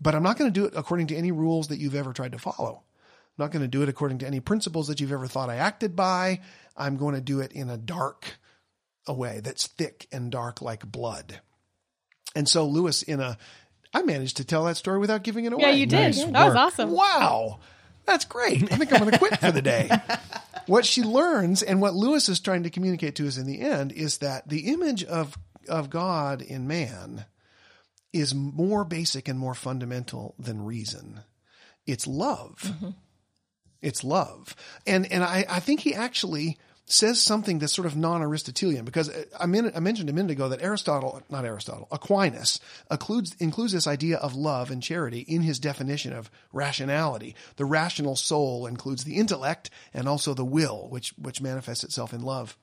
[0.00, 2.32] But I'm not going to do it according to any rules that you've ever tried
[2.32, 2.82] to follow.
[2.82, 5.56] I'm not going to do it according to any principles that you've ever thought I
[5.56, 6.40] acted by.
[6.76, 8.38] I'm going to do it in a dark
[9.06, 11.40] a way that's thick and dark like blood.
[12.34, 13.36] And so Lewis in a
[13.92, 15.62] I managed to tell that story without giving it away.
[15.62, 16.16] Yeah, you did.
[16.16, 16.90] Nice that was awesome.
[16.90, 17.60] Wow.
[18.06, 18.62] That's great.
[18.72, 19.88] I think I'm going to quit for the day.
[20.66, 23.92] what she learns and what Lewis is trying to communicate to us in the end
[23.92, 27.24] is that the image of, of God in man
[28.14, 31.20] is more basic and more fundamental than reason.
[31.86, 32.60] It's love.
[32.64, 32.90] Mm-hmm.
[33.82, 34.56] It's love.
[34.86, 39.24] And, and I, I think he actually says something that's sort of non-Aristotelian because uh,
[39.40, 43.86] I, men- I mentioned a minute ago that Aristotle, not Aristotle, Aquinas includes, includes this
[43.86, 47.34] idea of love and charity in his definition of rationality.
[47.56, 52.22] The rational soul includes the intellect and also the will, which, which manifests itself in
[52.22, 52.56] love.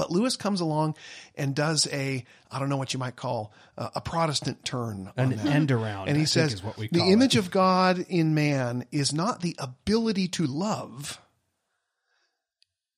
[0.00, 0.96] But Lewis comes along
[1.34, 5.32] and does a, I don't know what you might call uh, a Protestant turn on
[5.34, 6.08] An end around.
[6.08, 7.40] And he I says, is what we the image it.
[7.40, 11.20] of God in man is not the ability to love,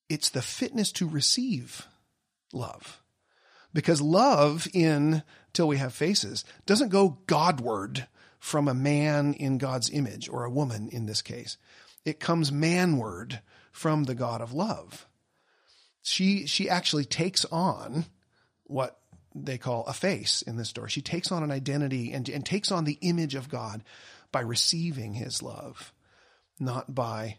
[0.08, 1.88] it's the fitness to receive
[2.52, 3.02] love.
[3.74, 8.06] Because love in Till We Have Faces doesn't go Godward
[8.38, 11.56] from a man in God's image or a woman in this case.
[12.04, 13.40] It comes manward
[13.72, 15.08] from the God of love.
[16.02, 18.06] She, she actually takes on
[18.64, 18.98] what
[19.34, 20.90] they call a face in this story.
[20.90, 23.82] She takes on an identity and, and takes on the image of God
[24.30, 25.92] by receiving his love,
[26.58, 27.38] not by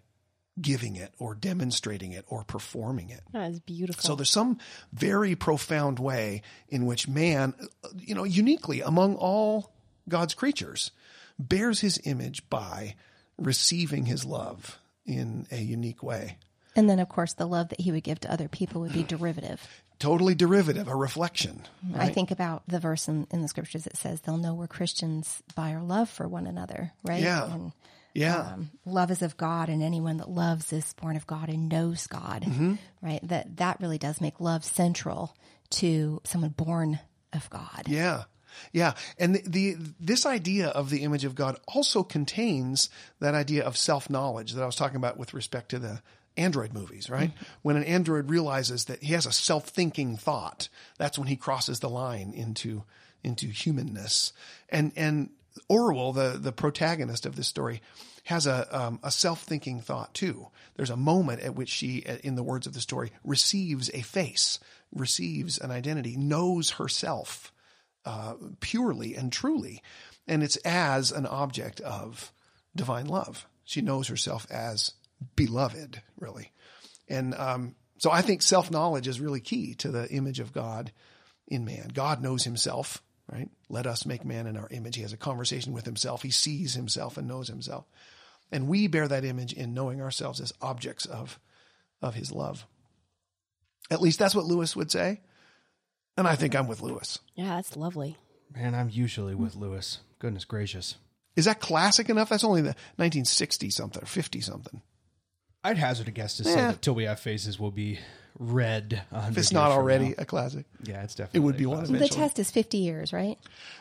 [0.61, 3.21] giving it or demonstrating it or performing it.
[3.31, 4.03] That is beautiful.
[4.03, 4.59] So there's some
[4.91, 7.55] very profound way in which man,
[7.99, 9.73] you know, uniquely among all
[10.07, 10.91] God's creatures,
[11.39, 12.95] bears his image by
[13.37, 16.37] receiving his love in a unique way.
[16.75, 19.03] And then, of course, the love that he would give to other people would be
[19.03, 19.61] derivative.
[19.99, 21.61] Totally derivative, a reflection.
[21.95, 25.41] I think about the verse in, in the scriptures that says they'll know we're Christians
[25.55, 27.21] by our love for one another, right?
[27.21, 27.45] Yeah.
[27.45, 27.71] And
[28.13, 28.39] Yeah.
[28.39, 32.07] um, love is of God, and anyone that loves is born of God and knows
[32.07, 32.45] God,
[33.01, 33.19] right?
[33.27, 35.35] That that really does make love central
[35.71, 36.99] to someone born
[37.31, 37.83] of God.
[37.87, 38.23] Yeah.
[38.71, 38.93] Yeah.
[39.17, 43.77] And the, the this idea of the image of God also contains that idea of
[43.77, 46.01] self-knowledge that I was talking about with respect to the
[46.37, 47.31] android movies, right?
[47.61, 51.89] When an android realizes that he has a self-thinking thought, that's when he crosses the
[51.89, 52.83] line into
[53.23, 54.33] into humanness.
[54.69, 55.29] And and
[55.69, 57.81] Orual, the the protagonist of this story,
[58.25, 60.47] has a um, a self-thinking thought too.
[60.75, 64.59] There's a moment at which she, in the words of the story, receives a face,
[64.91, 67.53] receives an identity, knows herself
[68.05, 69.81] uh, purely and truly.
[70.27, 72.31] And it's as an object of
[72.75, 73.45] divine love.
[73.65, 74.93] She knows herself as
[75.35, 76.51] beloved, really.
[77.07, 80.91] And um, so I think self knowledge is really key to the image of God
[81.47, 81.89] in man.
[81.93, 83.49] God knows himself, right?
[83.69, 84.95] Let us make man in our image.
[84.95, 87.85] He has a conversation with himself, he sees himself and knows himself.
[88.51, 91.39] And we bear that image in knowing ourselves as objects of,
[92.01, 92.67] of his love.
[93.89, 95.21] At least that's what Lewis would say.
[96.15, 97.19] And I think I'm with Lewis.
[97.35, 98.17] Yeah, that's lovely.
[98.53, 99.99] Man, I'm usually with Lewis.
[100.19, 100.95] Goodness gracious.
[101.35, 102.29] Is that classic enough?
[102.29, 104.81] That's only the 1960 something or 50 something.
[105.63, 106.71] I'd hazard a guess to say Yeah.
[106.71, 107.99] that Till We Have Faces will be
[108.39, 110.15] read a hundred If it's years not from already now.
[110.17, 110.65] a classic.
[110.83, 111.37] Yeah, it's definitely.
[111.37, 111.95] It would be a one classic.
[111.95, 112.19] eventually.
[112.19, 113.37] The test is 50 years, right?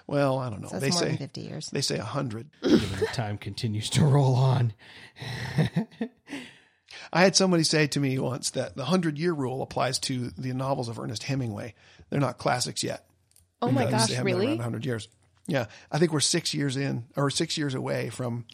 [0.06, 0.68] Well, I don't know.
[0.68, 1.70] So it's they more say than 50 years.
[1.70, 2.50] they say 100.
[2.62, 4.74] Given the time continues to roll on.
[7.12, 10.52] I had somebody say to me once that the 100 year rule applies to the
[10.52, 11.74] novels of Ernest Hemingway.
[12.10, 13.06] They're not classics yet.
[13.60, 14.54] Oh my because gosh, they haven't been really?
[14.54, 15.08] 100 years.
[15.52, 18.46] Yeah, I think we're six years in, or six years away from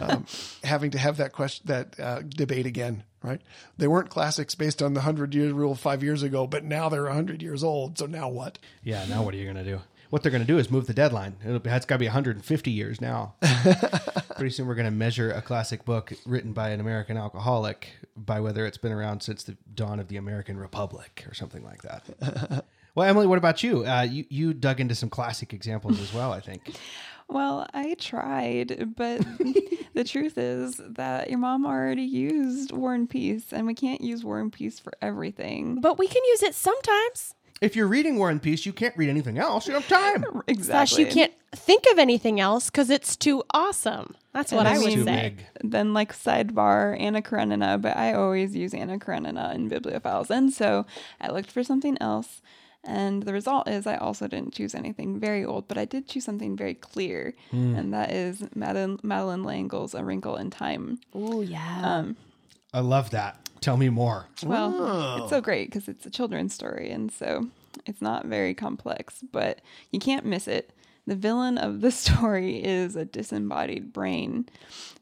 [0.00, 0.24] um,
[0.64, 3.04] having to have that question, that uh, debate again.
[3.22, 3.42] Right?
[3.76, 7.10] They weren't classics based on the hundred year rule five years ago, but now they're
[7.10, 7.98] hundred years old.
[7.98, 8.58] So now what?
[8.82, 9.80] Yeah, now what are you going to do?
[10.08, 11.36] What they're going to do is move the deadline.
[11.44, 13.34] It'll, be- it's got to be 150 years now.
[14.36, 18.40] Pretty soon we're going to measure a classic book written by an American alcoholic by
[18.40, 22.64] whether it's been around since the dawn of the American Republic or something like that.
[22.96, 23.84] well, Emily, what about you?
[23.86, 26.74] Uh, you you dug into some classic examples as well, I think.
[27.28, 29.18] Well, I tried, but
[29.94, 34.22] the truth is that your mom already used War and Peace, and we can't use
[34.24, 35.80] War and Peace for everything.
[35.80, 37.34] But we can use it sometimes.
[37.60, 39.66] If you're reading War and Peace, you can't read anything else.
[39.66, 40.22] You don't have time.
[40.22, 41.04] Slash, Exactly.
[41.04, 44.14] you can't think of anything else because it's too awesome.
[44.32, 45.34] That's what And I I would say.
[45.34, 45.46] big.
[45.68, 50.86] Then like sidebar Anna Karenina, but I always use Anna Karenina in bibliophiles, and so
[51.20, 52.40] I looked for something else.
[52.86, 56.24] And the result is I also didn't choose anything very old, but I did choose
[56.24, 61.00] something very clear, and that is Madeleine, Madeleine L'Engle's A Wrinkle in Time.
[61.12, 61.80] Oh yeah.
[61.82, 62.16] Um,
[62.72, 63.48] I love that.
[63.60, 64.26] Tell me more.
[64.44, 67.48] Well, it's so great because it's a children's story, and so
[67.86, 70.72] it's not very complex, but you can't miss it.
[71.06, 74.48] The villain of the story is a disembodied brain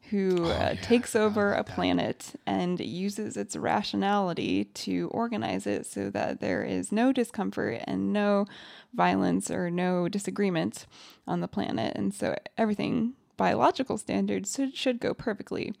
[0.09, 6.39] who uh, takes over a planet and uses its rationality to organize it so that
[6.39, 8.45] there is no discomfort and no
[8.93, 10.85] violence or no disagreement
[11.27, 11.95] on the planet.
[11.95, 15.73] And so everything biological standards should, should go perfectly.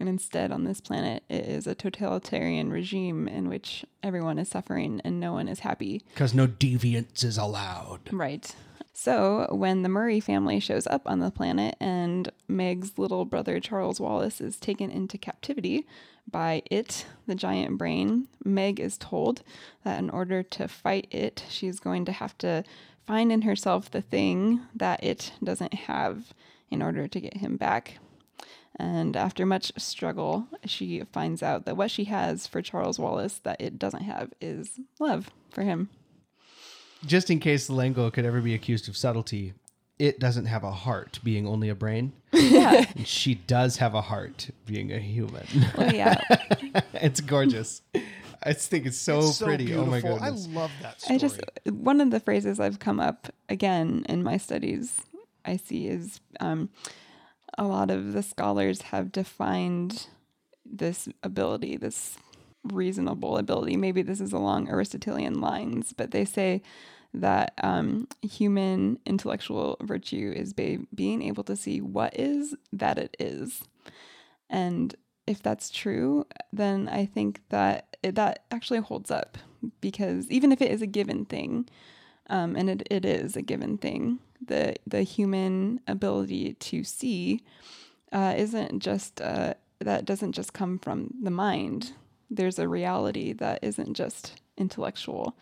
[0.00, 5.00] And instead, on this planet, it is a totalitarian regime in which everyone is suffering
[5.04, 6.02] and no one is happy.
[6.14, 8.12] Because no deviance is allowed.
[8.12, 8.54] Right.
[9.00, 14.00] So, when the Murray family shows up on the planet and Meg's little brother Charles
[14.00, 15.86] Wallace is taken into captivity
[16.28, 19.42] by it, the giant brain, Meg is told
[19.84, 22.64] that in order to fight it, she's going to have to
[23.06, 26.34] find in herself the thing that it doesn't have
[26.70, 27.98] in order to get him back.
[28.76, 33.60] And after much struggle, she finds out that what she has for Charles Wallace that
[33.60, 35.88] it doesn't have is love for him.
[37.04, 39.54] Just in case L'Engle could ever be accused of subtlety,
[39.98, 42.12] it doesn't have a heart, being only a brain.
[42.32, 42.84] Yeah.
[43.04, 45.46] She does have a heart, being a human.
[45.76, 46.20] well, yeah.
[46.94, 47.82] it's gorgeous.
[48.42, 49.74] I think it's so, It's so pretty.
[49.74, 50.18] Oh my beautiful.
[50.18, 50.48] goodness.
[50.48, 51.16] I love that story.
[51.16, 55.00] I just one of the phrases I've come up again in my studies
[55.48, 56.68] I see is um,
[57.56, 60.06] a lot of the scholars have defined
[60.64, 62.18] this ability, this
[62.62, 63.76] reasonable ability.
[63.76, 66.62] Maybe this is along Aristotelian lines, but they say
[67.14, 73.16] that um, human intellectual virtue is be- being able to see what is that it
[73.18, 73.62] is,
[74.50, 74.94] and
[75.26, 79.36] if that's true, then I think that it, that actually holds up
[79.80, 81.68] because even if it is a given thing,
[82.30, 87.42] um, and it, it is a given thing, the the human ability to see
[88.12, 91.92] uh, isn't just uh, that doesn't just come from the mind.
[92.30, 95.36] There's a reality that isn't just intellectual.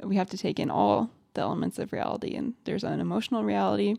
[0.00, 3.96] We have to take in all the elements of reality, and there's an emotional reality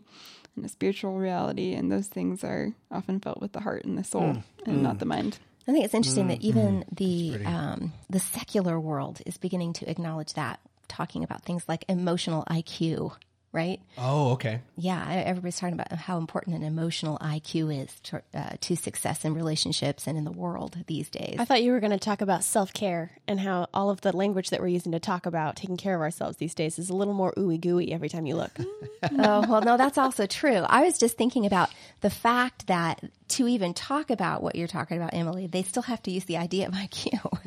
[0.56, 4.04] and a spiritual reality, and those things are often felt with the heart and the
[4.04, 5.38] soul, and not the mind.
[5.66, 10.34] I think it's interesting that even the um, the secular world is beginning to acknowledge
[10.34, 13.12] that, talking about things like emotional IQ,
[13.54, 13.80] right?
[13.96, 14.60] Oh, okay.
[14.76, 19.32] Yeah, everybody's talking about how important an emotional IQ is to, uh, to success in
[19.32, 21.36] relationships and in the world these days.
[21.38, 24.14] I thought you were going to talk about self care and how all of the
[24.14, 26.94] language that we're using to talk about taking care of ourselves these days is a
[26.94, 28.50] little more ooey gooey every time you look.
[29.04, 30.64] oh, well, no, that's also true.
[30.68, 34.96] I was just thinking about the fact that to even talk about what you're talking
[34.96, 37.38] about, Emily, they still have to use the idea of IQ.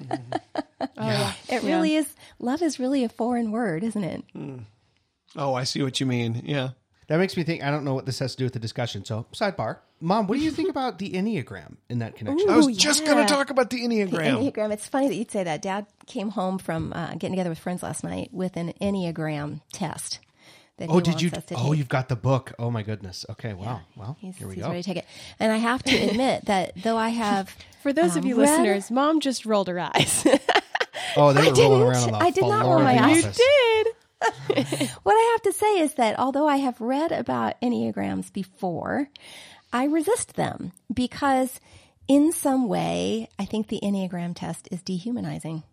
[0.95, 1.33] yeah.
[1.49, 2.07] it really is,
[2.39, 4.23] love is really a foreign word, isn't it?
[5.37, 6.41] Oh, I see what you mean.
[6.45, 6.69] Yeah.
[7.07, 7.63] That makes me think.
[7.63, 9.05] I don't know what this has to do with the discussion.
[9.05, 9.77] So, sidebar.
[10.01, 12.49] Mom, what do you think about the Enneagram in that connection?
[12.49, 14.51] I was Ooh, just going to talk about the The Enneagram.
[14.51, 14.71] Enneagram.
[14.73, 15.61] It's funny that you'd say that.
[15.61, 20.19] Dad came home from uh, getting together with friends last night with an Enneagram test.
[20.77, 21.31] That oh, did you?
[21.33, 21.77] Oh, take.
[21.79, 22.53] you've got the book.
[22.59, 23.25] Oh my goodness.
[23.31, 23.53] Okay.
[23.53, 23.81] Wow.
[23.95, 24.69] Well, He's, here we he's go.
[24.69, 25.05] ready to take it.
[25.39, 28.49] And I have to admit that though I have For those of Um, you read-
[28.49, 30.27] listeners, mom just rolled her eyes.
[31.15, 31.81] Oh, they I were rolling didn't.
[31.81, 33.23] around on the I did not roll my eyes.
[33.25, 33.31] You
[33.83, 33.87] Did.
[35.03, 39.09] what I have to say is that although I have read about Enneagrams before,
[39.71, 41.59] I resist them because
[42.07, 45.63] in some way, I think the Enneagram test is dehumanizing.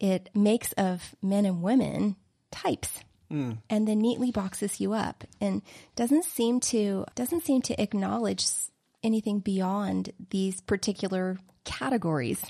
[0.00, 2.16] It makes of men and women
[2.50, 3.00] types
[3.30, 3.52] hmm.
[3.70, 5.62] and then neatly boxes you up and
[5.96, 8.44] doesn't seem to doesn't seem to acknowledge
[9.02, 12.42] anything beyond these particular categories.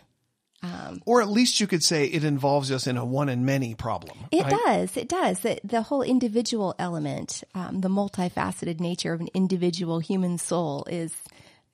[1.07, 4.19] Or at least you could say it involves us in a one and many problem.
[4.31, 4.51] It right?
[4.67, 4.97] does.
[4.97, 5.41] It does.
[5.41, 11.13] The, the whole individual element, um, the multifaceted nature of an individual human soul is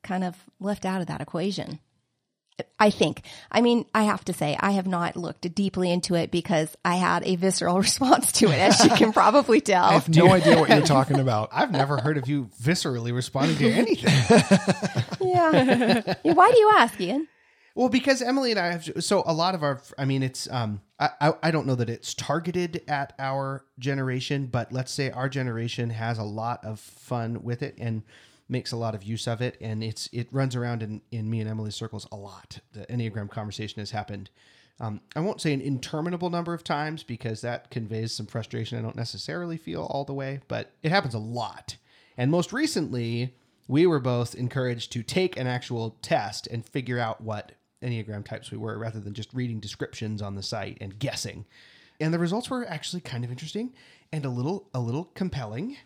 [0.03, 1.79] kind of left out of that equation.
[2.79, 3.23] I think.
[3.51, 6.97] I mean, I have to say, I have not looked deeply into it because I
[6.97, 9.85] had a visceral response to it, as you can probably tell.
[9.85, 11.51] I have no idea what you're talking about.
[11.53, 14.13] I've never heard of you viscerally responding to anything.
[15.29, 16.15] yeah.
[16.23, 17.29] Why do you ask, Ian?
[17.75, 20.81] Well, because Emily and I have so a lot of our, I mean, it's um,
[20.99, 25.91] I I, don't know that it's targeted at our generation, but let's say our generation
[25.91, 28.03] has a lot of fun with it and
[28.49, 31.41] makes a lot of use of it, and it's it runs around in in me
[31.41, 32.59] and Emily's circles a lot.
[32.73, 34.31] The Enneagram conversation has happened.
[34.81, 38.83] Um, I won't say an interminable number of times because that conveys some frustration I
[38.83, 41.77] don't necessarily feel all the way, but it happens a lot.
[42.17, 43.37] And most recently,
[43.69, 47.53] we were both encouraged to take an actual test and figure out what
[47.83, 51.47] Enneagram types we were rather than just reading descriptions on the site and guessing.
[52.01, 53.73] And the results were actually kind of interesting
[54.13, 55.77] and a little a little compelling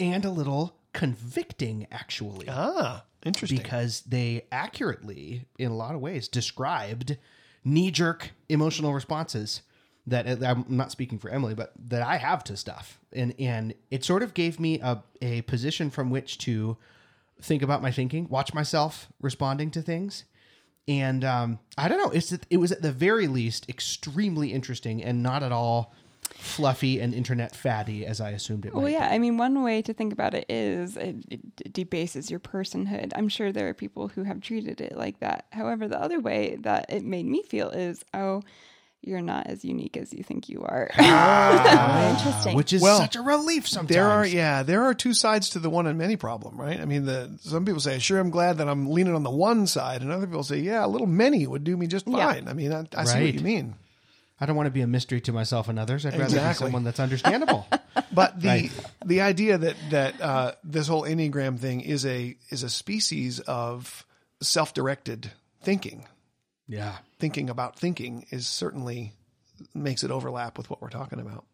[0.00, 3.58] and a little convicting actually Ah, interesting.
[3.58, 7.16] because they accurately in a lot of ways described
[7.64, 9.62] knee-jerk emotional responses
[10.08, 13.00] that I'm not speaking for Emily, but that I have to stuff.
[13.12, 16.76] And and it sort of gave me a, a position from which to
[17.42, 20.24] think about my thinking, watch myself responding to things.
[20.88, 25.22] And um, I don't know, it's it was at the very least extremely interesting and
[25.22, 25.92] not at all
[26.34, 29.08] fluffy and internet fatty as I assumed it Well, yeah.
[29.10, 33.12] I mean, one way to think about it is it, it debases your personhood.
[33.16, 35.46] I'm sure there are people who have treated it like that.
[35.50, 38.42] However, the other way that it made me feel is, oh,
[39.06, 40.90] you're not as unique as you think you are.
[40.98, 42.56] Oh, interesting.
[42.56, 43.94] Which is Well, such a relief sometimes.
[43.94, 46.80] There are, yeah, there are two sides to the one and many problem, right?
[46.80, 49.66] I mean, the some people say, "Sure, I'm glad that I'm leaning on the one
[49.66, 52.32] side," and other people say, "Yeah, a little many would do me just Yeah.
[52.32, 53.74] fine." I mean, I, I see what you mean.
[54.38, 56.04] I don't want to be a mystery to myself and others.
[56.04, 57.66] I'd rather be someone that's understandable.
[58.12, 58.72] But the Right.
[59.04, 64.04] the idea that that uh, this whole enneagram thing is a is a species of
[64.42, 65.30] self directed
[65.62, 66.04] thinking,
[66.68, 66.96] yeah.
[67.18, 69.12] thinking about thinking, is certainly
[69.74, 71.44] makes it overlap with what we're talking about.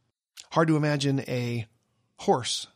[0.50, 1.66] Hard to imagine a
[2.18, 2.66] horse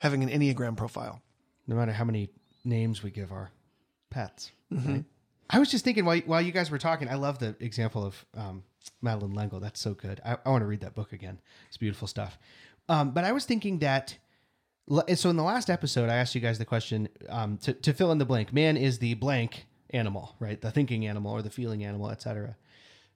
[0.00, 1.22] having an enneagram profile.
[1.66, 2.30] No matter how many
[2.64, 3.50] names we give our
[4.10, 4.50] pets.
[4.70, 5.04] Right?
[5.50, 8.26] I was just thinking while, while you guys were talking, I love the example of
[8.36, 8.64] um,
[9.00, 9.60] Madeleine L'Engle.
[9.60, 10.20] That's so good.
[10.24, 11.40] I, I want to read that book again.
[11.68, 12.38] It's beautiful stuff.
[12.88, 14.16] Um, but I was thinking that.
[15.14, 18.10] So in the last episode, I asked you guys the question um, to, to fill
[18.10, 18.52] in the blank.
[18.54, 20.60] Man is the blank animal, right?
[20.60, 22.56] The thinking animal or the feeling animal, etc.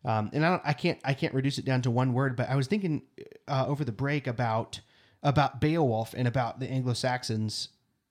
[0.04, 2.36] Um, and I don't, I can't, I can't reduce it down to one word.
[2.36, 3.02] But I was thinking
[3.48, 4.80] uh, over the break about
[5.22, 7.68] about Beowulf and about the Anglo Saxons,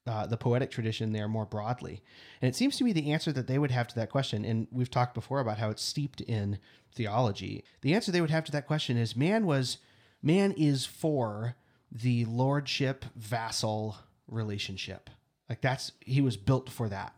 [0.07, 2.01] uh, the poetic tradition there more broadly.
[2.41, 4.67] And it seems to me the answer that they would have to that question, and
[4.71, 6.57] we've talked before about how it's steeped in
[6.93, 7.63] theology.
[7.81, 9.77] The answer they would have to that question is man was
[10.21, 11.55] man is for
[11.91, 13.97] the lordship vassal
[14.27, 15.09] relationship.
[15.49, 17.13] Like that's he was built for that.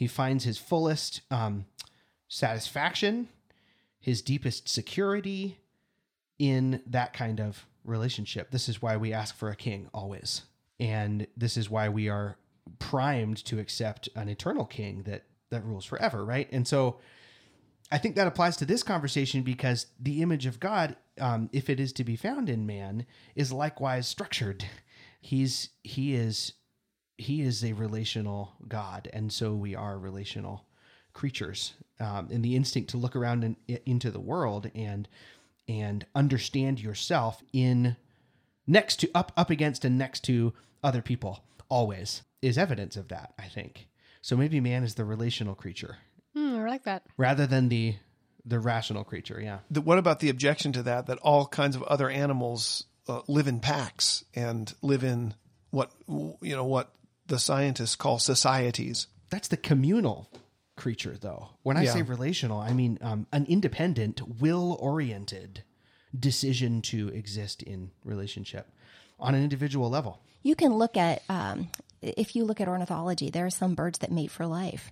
[0.00, 1.66] He finds his fullest um,
[2.26, 3.28] satisfaction,
[4.00, 5.58] his deepest security
[6.38, 8.50] in that kind of relationship.
[8.50, 10.44] This is why we ask for a king always.
[10.80, 12.38] And this is why we are
[12.78, 16.50] primed to accept an eternal king that that rules forever, right?
[16.50, 16.98] And so
[17.92, 21.78] I think that applies to this conversation because the image of God, um, if it
[21.78, 24.64] is to be found in man, is likewise structured.
[25.20, 26.54] He's he is
[27.20, 30.64] he is a relational God, and so we are relational
[31.12, 31.74] creatures.
[31.98, 35.08] Um, and the instinct to look around in, into the world and
[35.68, 37.96] and understand yourself in
[38.66, 40.52] next to up up against and next to
[40.82, 43.34] other people always is evidence of that.
[43.38, 43.88] I think
[44.22, 44.36] so.
[44.36, 45.98] Maybe man is the relational creature
[46.34, 47.02] Hmm, I like that.
[47.16, 47.96] rather than the
[48.46, 49.38] the rational creature.
[49.42, 49.58] Yeah.
[49.70, 51.06] The, what about the objection to that?
[51.06, 55.34] That all kinds of other animals uh, live in packs and live in
[55.70, 56.90] what you know what
[57.30, 59.06] the scientists call societies.
[59.30, 60.28] That's the communal
[60.76, 61.50] creature, though.
[61.62, 61.94] When I Yeah.
[61.94, 65.62] say relational, I mean um, an independent, will oriented
[66.18, 68.70] decision to exist in relationship
[69.18, 70.20] on an individual level.
[70.42, 71.68] You can look at, um,
[72.02, 74.90] if you look at ornithology, there are some birds that mate for life,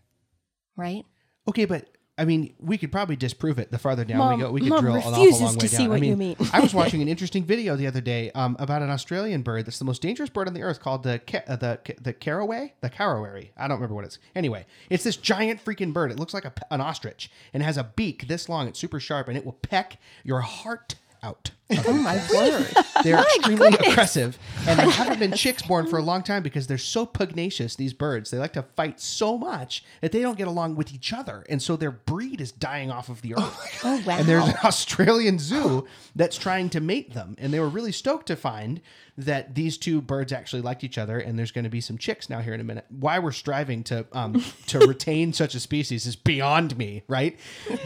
[0.77, 1.05] right?
[1.49, 1.89] Okay, but
[2.19, 3.71] I mean, we could probably disprove it.
[3.71, 5.69] The farther down Mom- we go, we could Mom drill an awful long way to
[5.69, 5.69] down.
[5.69, 6.37] see I mean, you mean.
[6.53, 9.79] I was watching an interesting video the other day um, about an Australian bird that's
[9.79, 12.91] the most dangerous bird on the earth, called the ca- uh, the the caraway, the
[12.91, 13.53] caraway.
[13.57, 14.19] I don't remember what it's.
[14.35, 16.11] Anyway, it's this giant freaking bird.
[16.11, 18.67] It looks like a, an ostrich and has a beak this long.
[18.67, 21.53] It's super sharp, and it will peck your heart out.
[21.71, 22.73] Oh my word.
[23.03, 26.79] They're extremely aggressive, and there haven't been chicks born for a long time because they're
[26.79, 27.77] so pugnacious.
[27.77, 31.13] These birds, they like to fight so much that they don't get along with each
[31.13, 33.81] other, and so their breed is dying off of the earth.
[33.85, 34.19] Oh wow.
[34.19, 38.27] And there's an Australian zoo that's trying to mate them, and they were really stoked
[38.29, 38.81] to find
[39.19, 42.31] that these two birds actually liked each other, and there's going to be some chicks
[42.31, 42.87] now here in a minute.
[42.89, 47.39] Why we're striving to um, to retain such a species is beyond me, right?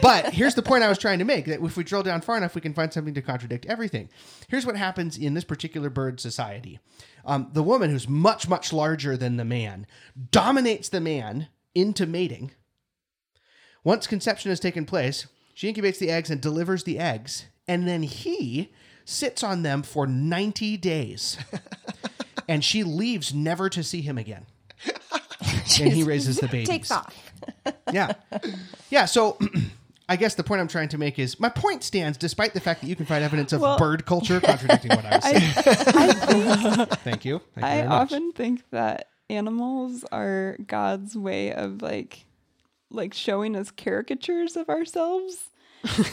[0.02, 2.36] But here's the point I was trying to make: that if we drill down far
[2.36, 4.08] enough, we can find something to contradict everything.
[4.48, 6.78] Here's what happens in this particular bird society:
[7.24, 9.86] um, the woman, who's much much larger than the man,
[10.30, 12.52] dominates the man into mating.
[13.82, 18.04] Once conception has taken place, she incubates the eggs and delivers the eggs, and then
[18.04, 18.72] he
[19.04, 21.36] sits on them for 90 days.
[22.48, 24.46] and she leaves never to see him again.
[25.80, 26.68] and he raises the babies.
[26.68, 27.32] takes off.
[27.92, 28.12] Yeah.
[28.90, 29.38] Yeah, so
[30.08, 32.80] I guess the point I'm trying to make is my point stands despite the fact
[32.82, 36.86] that you can find evidence of Well- bird culture contradicting what I was saying.
[37.04, 37.40] Thank you.
[37.54, 38.12] Thank you I very much.
[38.12, 42.24] often think that animals are God's way of like
[42.90, 45.48] like showing us caricatures of ourselves.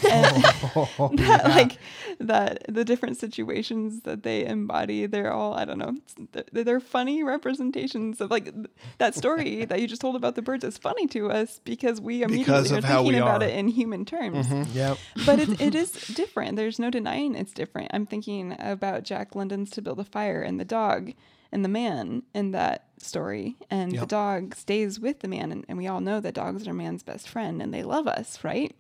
[0.10, 0.44] And
[1.20, 1.78] that like
[2.20, 5.96] that the different situations that they embody they're all i don't know,
[6.32, 8.68] they're, they're funny representations of like th-
[8.98, 12.24] that story that you just told about the birds is funny to us because we
[12.24, 13.48] immediately Because are of thinking about are.
[13.48, 14.98] it in human terms Yep.
[15.26, 16.56] but it, it is different.
[16.56, 17.92] There's no denying it's different.
[17.94, 21.14] I'm thinking about Jack London's To Build a Fire and the dog
[21.52, 23.56] and the man in that story.
[23.70, 25.52] And the dog stays with the man.
[25.52, 28.44] And, and we all know that dogs are man's best friend and they love us,
[28.44, 28.76] right?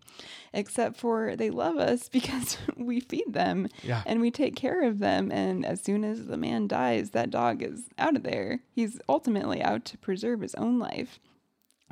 [0.53, 4.03] Except for they love us because we feed them Yeah.
[4.05, 5.31] and we take care of them.
[5.31, 8.59] And as soon as the man dies, that dog is out of there.
[8.71, 11.19] He's ultimately out to preserve his own life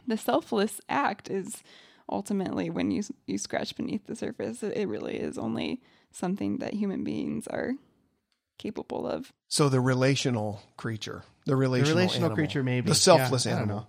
[0.06, 1.64] the selfless act is
[2.10, 5.82] ultimately when you you scratch beneath the surface it really is only
[6.14, 7.74] something that human beings are
[8.58, 12.88] capable of So the relational creature, the The relational, relational animal, creature, maybe.
[12.90, 13.76] the selfless Yeah, animal.
[13.78, 13.88] know.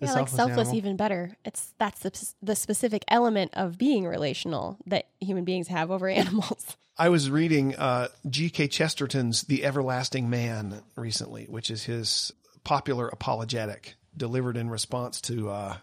[0.00, 0.76] The yeah, like selfless animal.
[0.76, 1.36] even better.
[1.44, 6.76] It's that's the, the specific element of being relational that human beings have over animals.
[6.96, 8.68] I was reading uh, G.K.
[8.68, 12.32] Chesterton's The Everlasting Man recently, which is his
[12.64, 15.76] popular apologetic delivered in response to uh,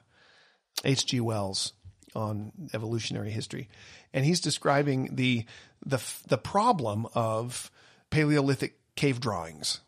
[0.84, 1.22] H.G.
[1.22, 1.74] Wells
[2.16, 3.70] on evolutionary history,
[4.14, 5.46] and he's describing the
[5.86, 7.70] the the problem of
[8.10, 9.82] Paleolithic cave drawings.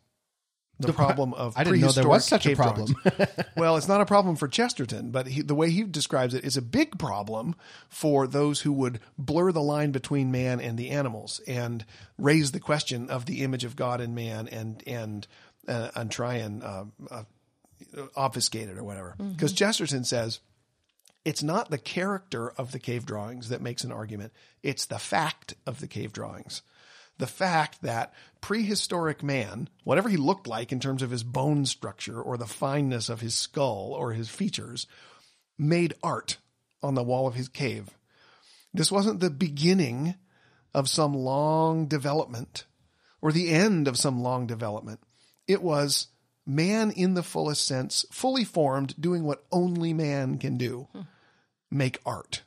[0.79, 2.95] The, problem of I didn't know there was such a problem.
[3.57, 6.55] well, it's not a problem for Chesterton, but he, the way he describes it is
[6.55, 7.55] a big problem
[7.89, 11.83] for those who would blur the line between man and the animals and
[12.19, 15.27] raise the question of the image of God in man and and
[15.67, 17.23] uh, and try and uh, uh,
[18.15, 19.15] obfuscate it or whatever.
[19.17, 20.41] Because Chesterton says
[21.25, 25.55] it's not the character of the cave drawings that makes an argument; it's the fact
[25.65, 26.61] of the cave drawings
[27.17, 32.21] the fact that prehistoric man, whatever he looked like in terms of his bone structure
[32.21, 34.87] or the fineness of his skull or his features,
[35.57, 36.37] made art
[36.83, 37.89] on the wall of his cave.
[38.73, 40.15] This wasn't the beginning
[40.73, 42.65] of some long development
[43.21, 44.99] or the end of some long development.
[45.47, 46.07] It was
[46.45, 50.87] man in the fullest sense, fully formed, doing what only man can do
[51.71, 52.43] make art.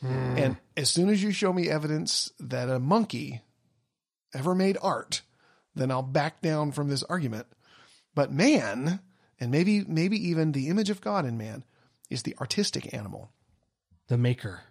[0.00, 0.36] Hmm.
[0.36, 3.40] And as soon as you show me evidence that a monkey
[4.34, 5.22] ever made art,
[5.74, 7.46] then I'll back down from this argument.
[8.14, 9.00] But man,
[9.40, 11.64] and maybe maybe even the image of God in man,
[12.10, 13.32] is the artistic animal.
[14.08, 14.62] the maker.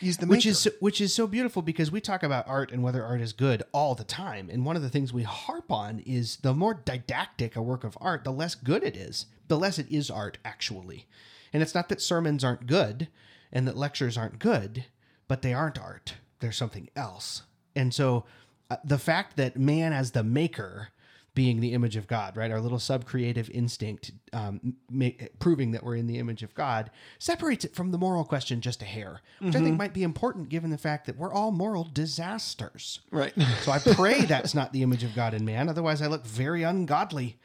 [0.00, 0.50] He's the which maker.
[0.50, 3.62] is which is so beautiful because we talk about art and whether art is good
[3.72, 7.56] all the time and one of the things we harp on is the more didactic
[7.56, 11.06] a work of art the less good it is the less it is art actually
[11.52, 13.08] and it's not that sermons aren't good
[13.50, 14.84] and that lectures aren't good
[15.26, 17.42] but they aren't art they're something else
[17.74, 18.24] and so
[18.70, 20.88] uh, the fact that man as the maker
[21.34, 22.50] being the image of God, right?
[22.50, 26.90] Our little sub-creative instinct, um, ma- proving that we're in the image of God,
[27.20, 30.48] separates it from the moral question just a hair, which I think might be important
[30.48, 33.00] given the fact that we're all moral disasters.
[33.12, 33.32] right.
[33.62, 35.68] So I pray that's not the image of God in man.
[35.68, 37.38] Otherwise, I look very ungodly.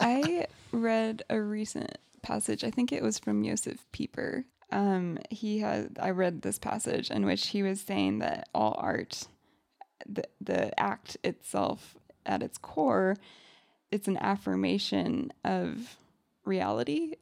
[0.00, 2.64] I read a recent passage.
[2.64, 4.46] I think it was from Josef Pieper.
[4.72, 9.28] Um, he had I read this passage in which he was saying that all art,
[10.06, 11.96] the the act itself
[12.26, 13.16] at its core,
[13.90, 15.96] it's an affirmation of
[16.44, 17.14] reality.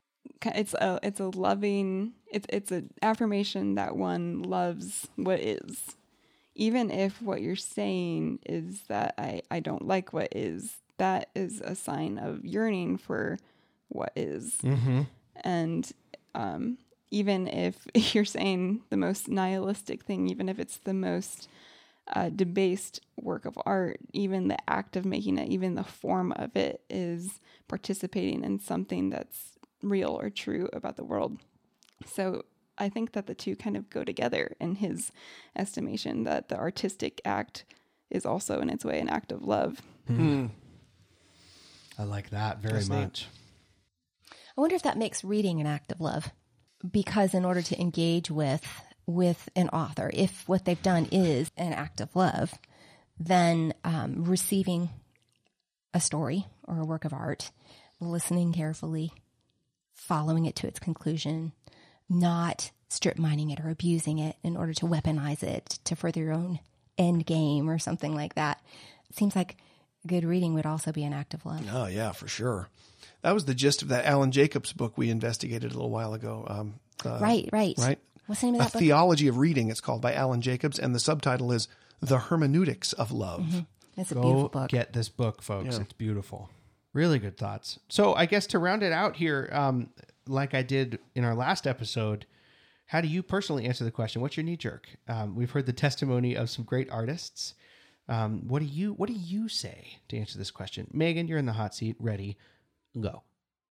[0.44, 5.96] it's a it's a loving it's it's an affirmation that one loves what is
[6.56, 11.60] even if what you're saying is that I, I don't like what is that is
[11.60, 13.38] a sign of yearning for
[13.88, 14.56] what is.
[14.62, 15.02] Mm-hmm.
[15.42, 15.92] and
[16.34, 16.78] um,
[17.10, 21.48] even if you're saying the most nihilistic thing even if it's the most
[22.14, 26.54] uh, debased work of art even the act of making it even the form of
[26.56, 31.38] it is participating in something that's real or true about the world
[32.04, 32.42] so
[32.78, 35.12] I think that the two kind of go together in his
[35.56, 37.64] estimation, that the artistic act
[38.10, 39.80] is also in its way an act of love.
[40.06, 40.46] Hmm.
[41.98, 42.96] I like that very That's neat.
[42.96, 43.28] much.
[44.56, 46.30] I wonder if that makes reading an act of love,
[46.88, 48.64] because in order to engage with
[49.06, 52.54] with an author, if what they've done is an act of love,
[53.18, 54.90] then um, receiving
[55.94, 57.50] a story or a work of art,
[58.00, 59.12] listening carefully,
[59.94, 61.52] following it to its conclusion,
[62.08, 66.32] not strip mining it or abusing it in order to weaponize it to further your
[66.32, 66.58] own
[66.98, 68.60] end game or something like that.
[69.10, 69.56] It seems like
[70.06, 71.66] good reading would also be an act of love.
[71.72, 72.68] Oh yeah, for sure.
[73.22, 76.44] That was the gist of that Alan Jacobs book we investigated a little while ago.
[76.46, 77.74] Um, uh, right, right.
[77.78, 77.98] right.
[78.26, 78.80] What's the name of A book?
[78.80, 79.70] theology of reading.
[79.70, 81.68] It's called by Alan Jacobs, and the subtitle is
[82.00, 83.64] "The Hermeneutics of Love."
[83.96, 84.68] It's a Go beautiful book.
[84.70, 85.76] get this book, folks.
[85.76, 85.82] Yeah.
[85.82, 86.50] It's beautiful.
[86.92, 87.78] Really good thoughts.
[87.88, 89.90] So I guess to round it out here, um,
[90.26, 92.26] like I did in our last episode,
[92.86, 94.22] how do you personally answer the question?
[94.22, 94.88] What's your knee jerk?
[95.08, 97.54] Um, we've heard the testimony of some great artists.
[98.08, 101.26] Um, what do you What do you say to answer this question, Megan?
[101.28, 101.96] You're in the hot seat.
[101.98, 102.36] Ready?
[103.00, 103.22] Go.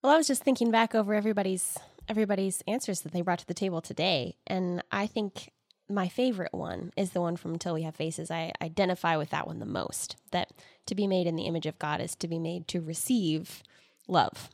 [0.03, 1.77] Well, I was just thinking back over everybody's
[2.07, 5.51] everybody's answers that they brought to the table today, and I think
[5.89, 8.31] my favorite one is the one from Until We Have Faces.
[8.31, 10.15] I identify with that one the most.
[10.31, 10.51] That
[10.87, 13.63] to be made in the image of God is to be made to receive
[14.07, 14.49] love,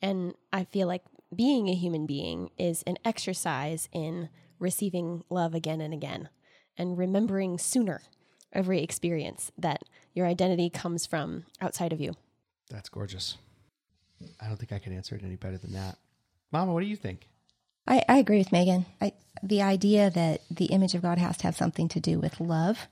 [0.00, 1.02] and I feel like
[1.34, 4.28] being a human being is an exercise in
[4.58, 6.28] receiving love again and again,
[6.76, 8.02] and remembering sooner
[8.52, 9.82] every experience that
[10.14, 12.14] your identity comes from outside of you.
[12.70, 13.36] That's gorgeous.
[14.40, 15.98] I don't think I can answer it any better than that.
[16.52, 17.28] Mama, what do you think?
[17.86, 18.86] I, I agree with Megan.
[19.00, 22.40] I, the idea that the image of God has to have something to do with
[22.40, 22.88] love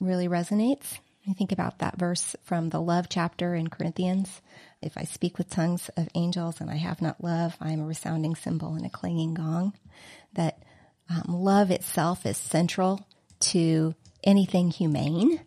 [0.00, 0.98] really resonates.
[1.28, 4.40] I think about that verse from the love chapter in Corinthians.
[4.80, 7.86] If I speak with tongues of angels and I have not love, I am a
[7.86, 9.72] resounding cymbal and a clanging gong.
[10.34, 10.62] That
[11.10, 13.06] um, love itself is central
[13.40, 15.40] to anything humane.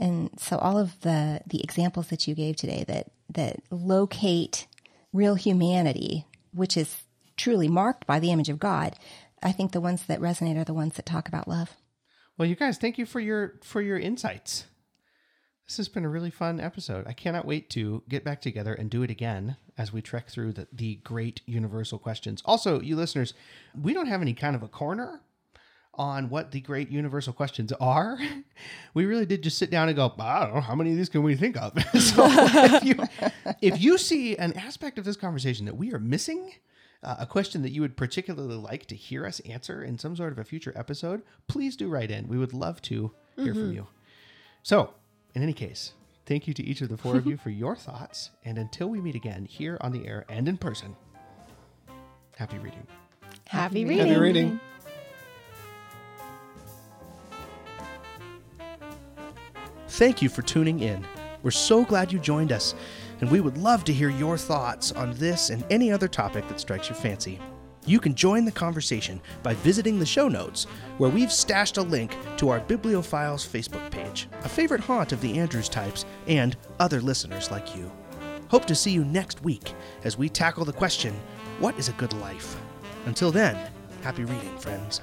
[0.00, 4.66] And so all of the the examples that you gave today that that locate
[5.12, 7.04] real humanity, which is
[7.36, 8.94] truly marked by the image of God,
[9.42, 11.76] I think the ones that resonate are the ones that talk about love.
[12.36, 14.64] Well, you guys, thank you for your for your insights.
[15.66, 17.06] This has been a really fun episode.
[17.06, 20.54] I cannot wait to get back together and do it again as we trek through
[20.54, 22.42] the, the great universal questions.
[22.44, 23.34] Also, you listeners,
[23.80, 25.20] we don't have any kind of a corner
[25.94, 28.18] on what the great universal questions are.
[28.92, 31.08] We really did just sit down and go, I don't know, how many of these
[31.08, 31.72] can we think of?
[31.98, 32.96] so if you,
[33.62, 36.52] if you see an aspect of this conversation that we are missing,
[37.02, 40.32] uh, a question that you would particularly like to hear us answer in some sort
[40.32, 42.28] of a future episode, please do write in.
[42.28, 43.86] We would love to hear from you.
[44.62, 44.92] So,
[45.34, 45.94] in any case,
[46.26, 48.30] thank you to each of the four of you for your thoughts.
[48.44, 50.96] And until we meet again here on the air and in person,
[52.36, 52.86] happy reading.
[53.46, 54.06] Happy reading.
[54.06, 54.60] Happy reading.
[59.90, 61.04] Thank you for tuning in.
[61.42, 62.76] We're so glad you joined us,
[63.20, 66.60] and we would love to hear your thoughts on this and any other topic that
[66.60, 67.40] strikes your fancy.
[67.86, 70.64] You can join the conversation by visiting the show notes,
[70.98, 75.40] where we've stashed a link to our Bibliophiles Facebook page, a favorite haunt of the
[75.40, 77.90] Andrews types and other listeners like you.
[78.48, 79.74] Hope to see you next week
[80.04, 81.14] as we tackle the question
[81.58, 82.56] what is a good life?
[83.06, 83.58] Until then,
[84.02, 85.00] happy reading, friends.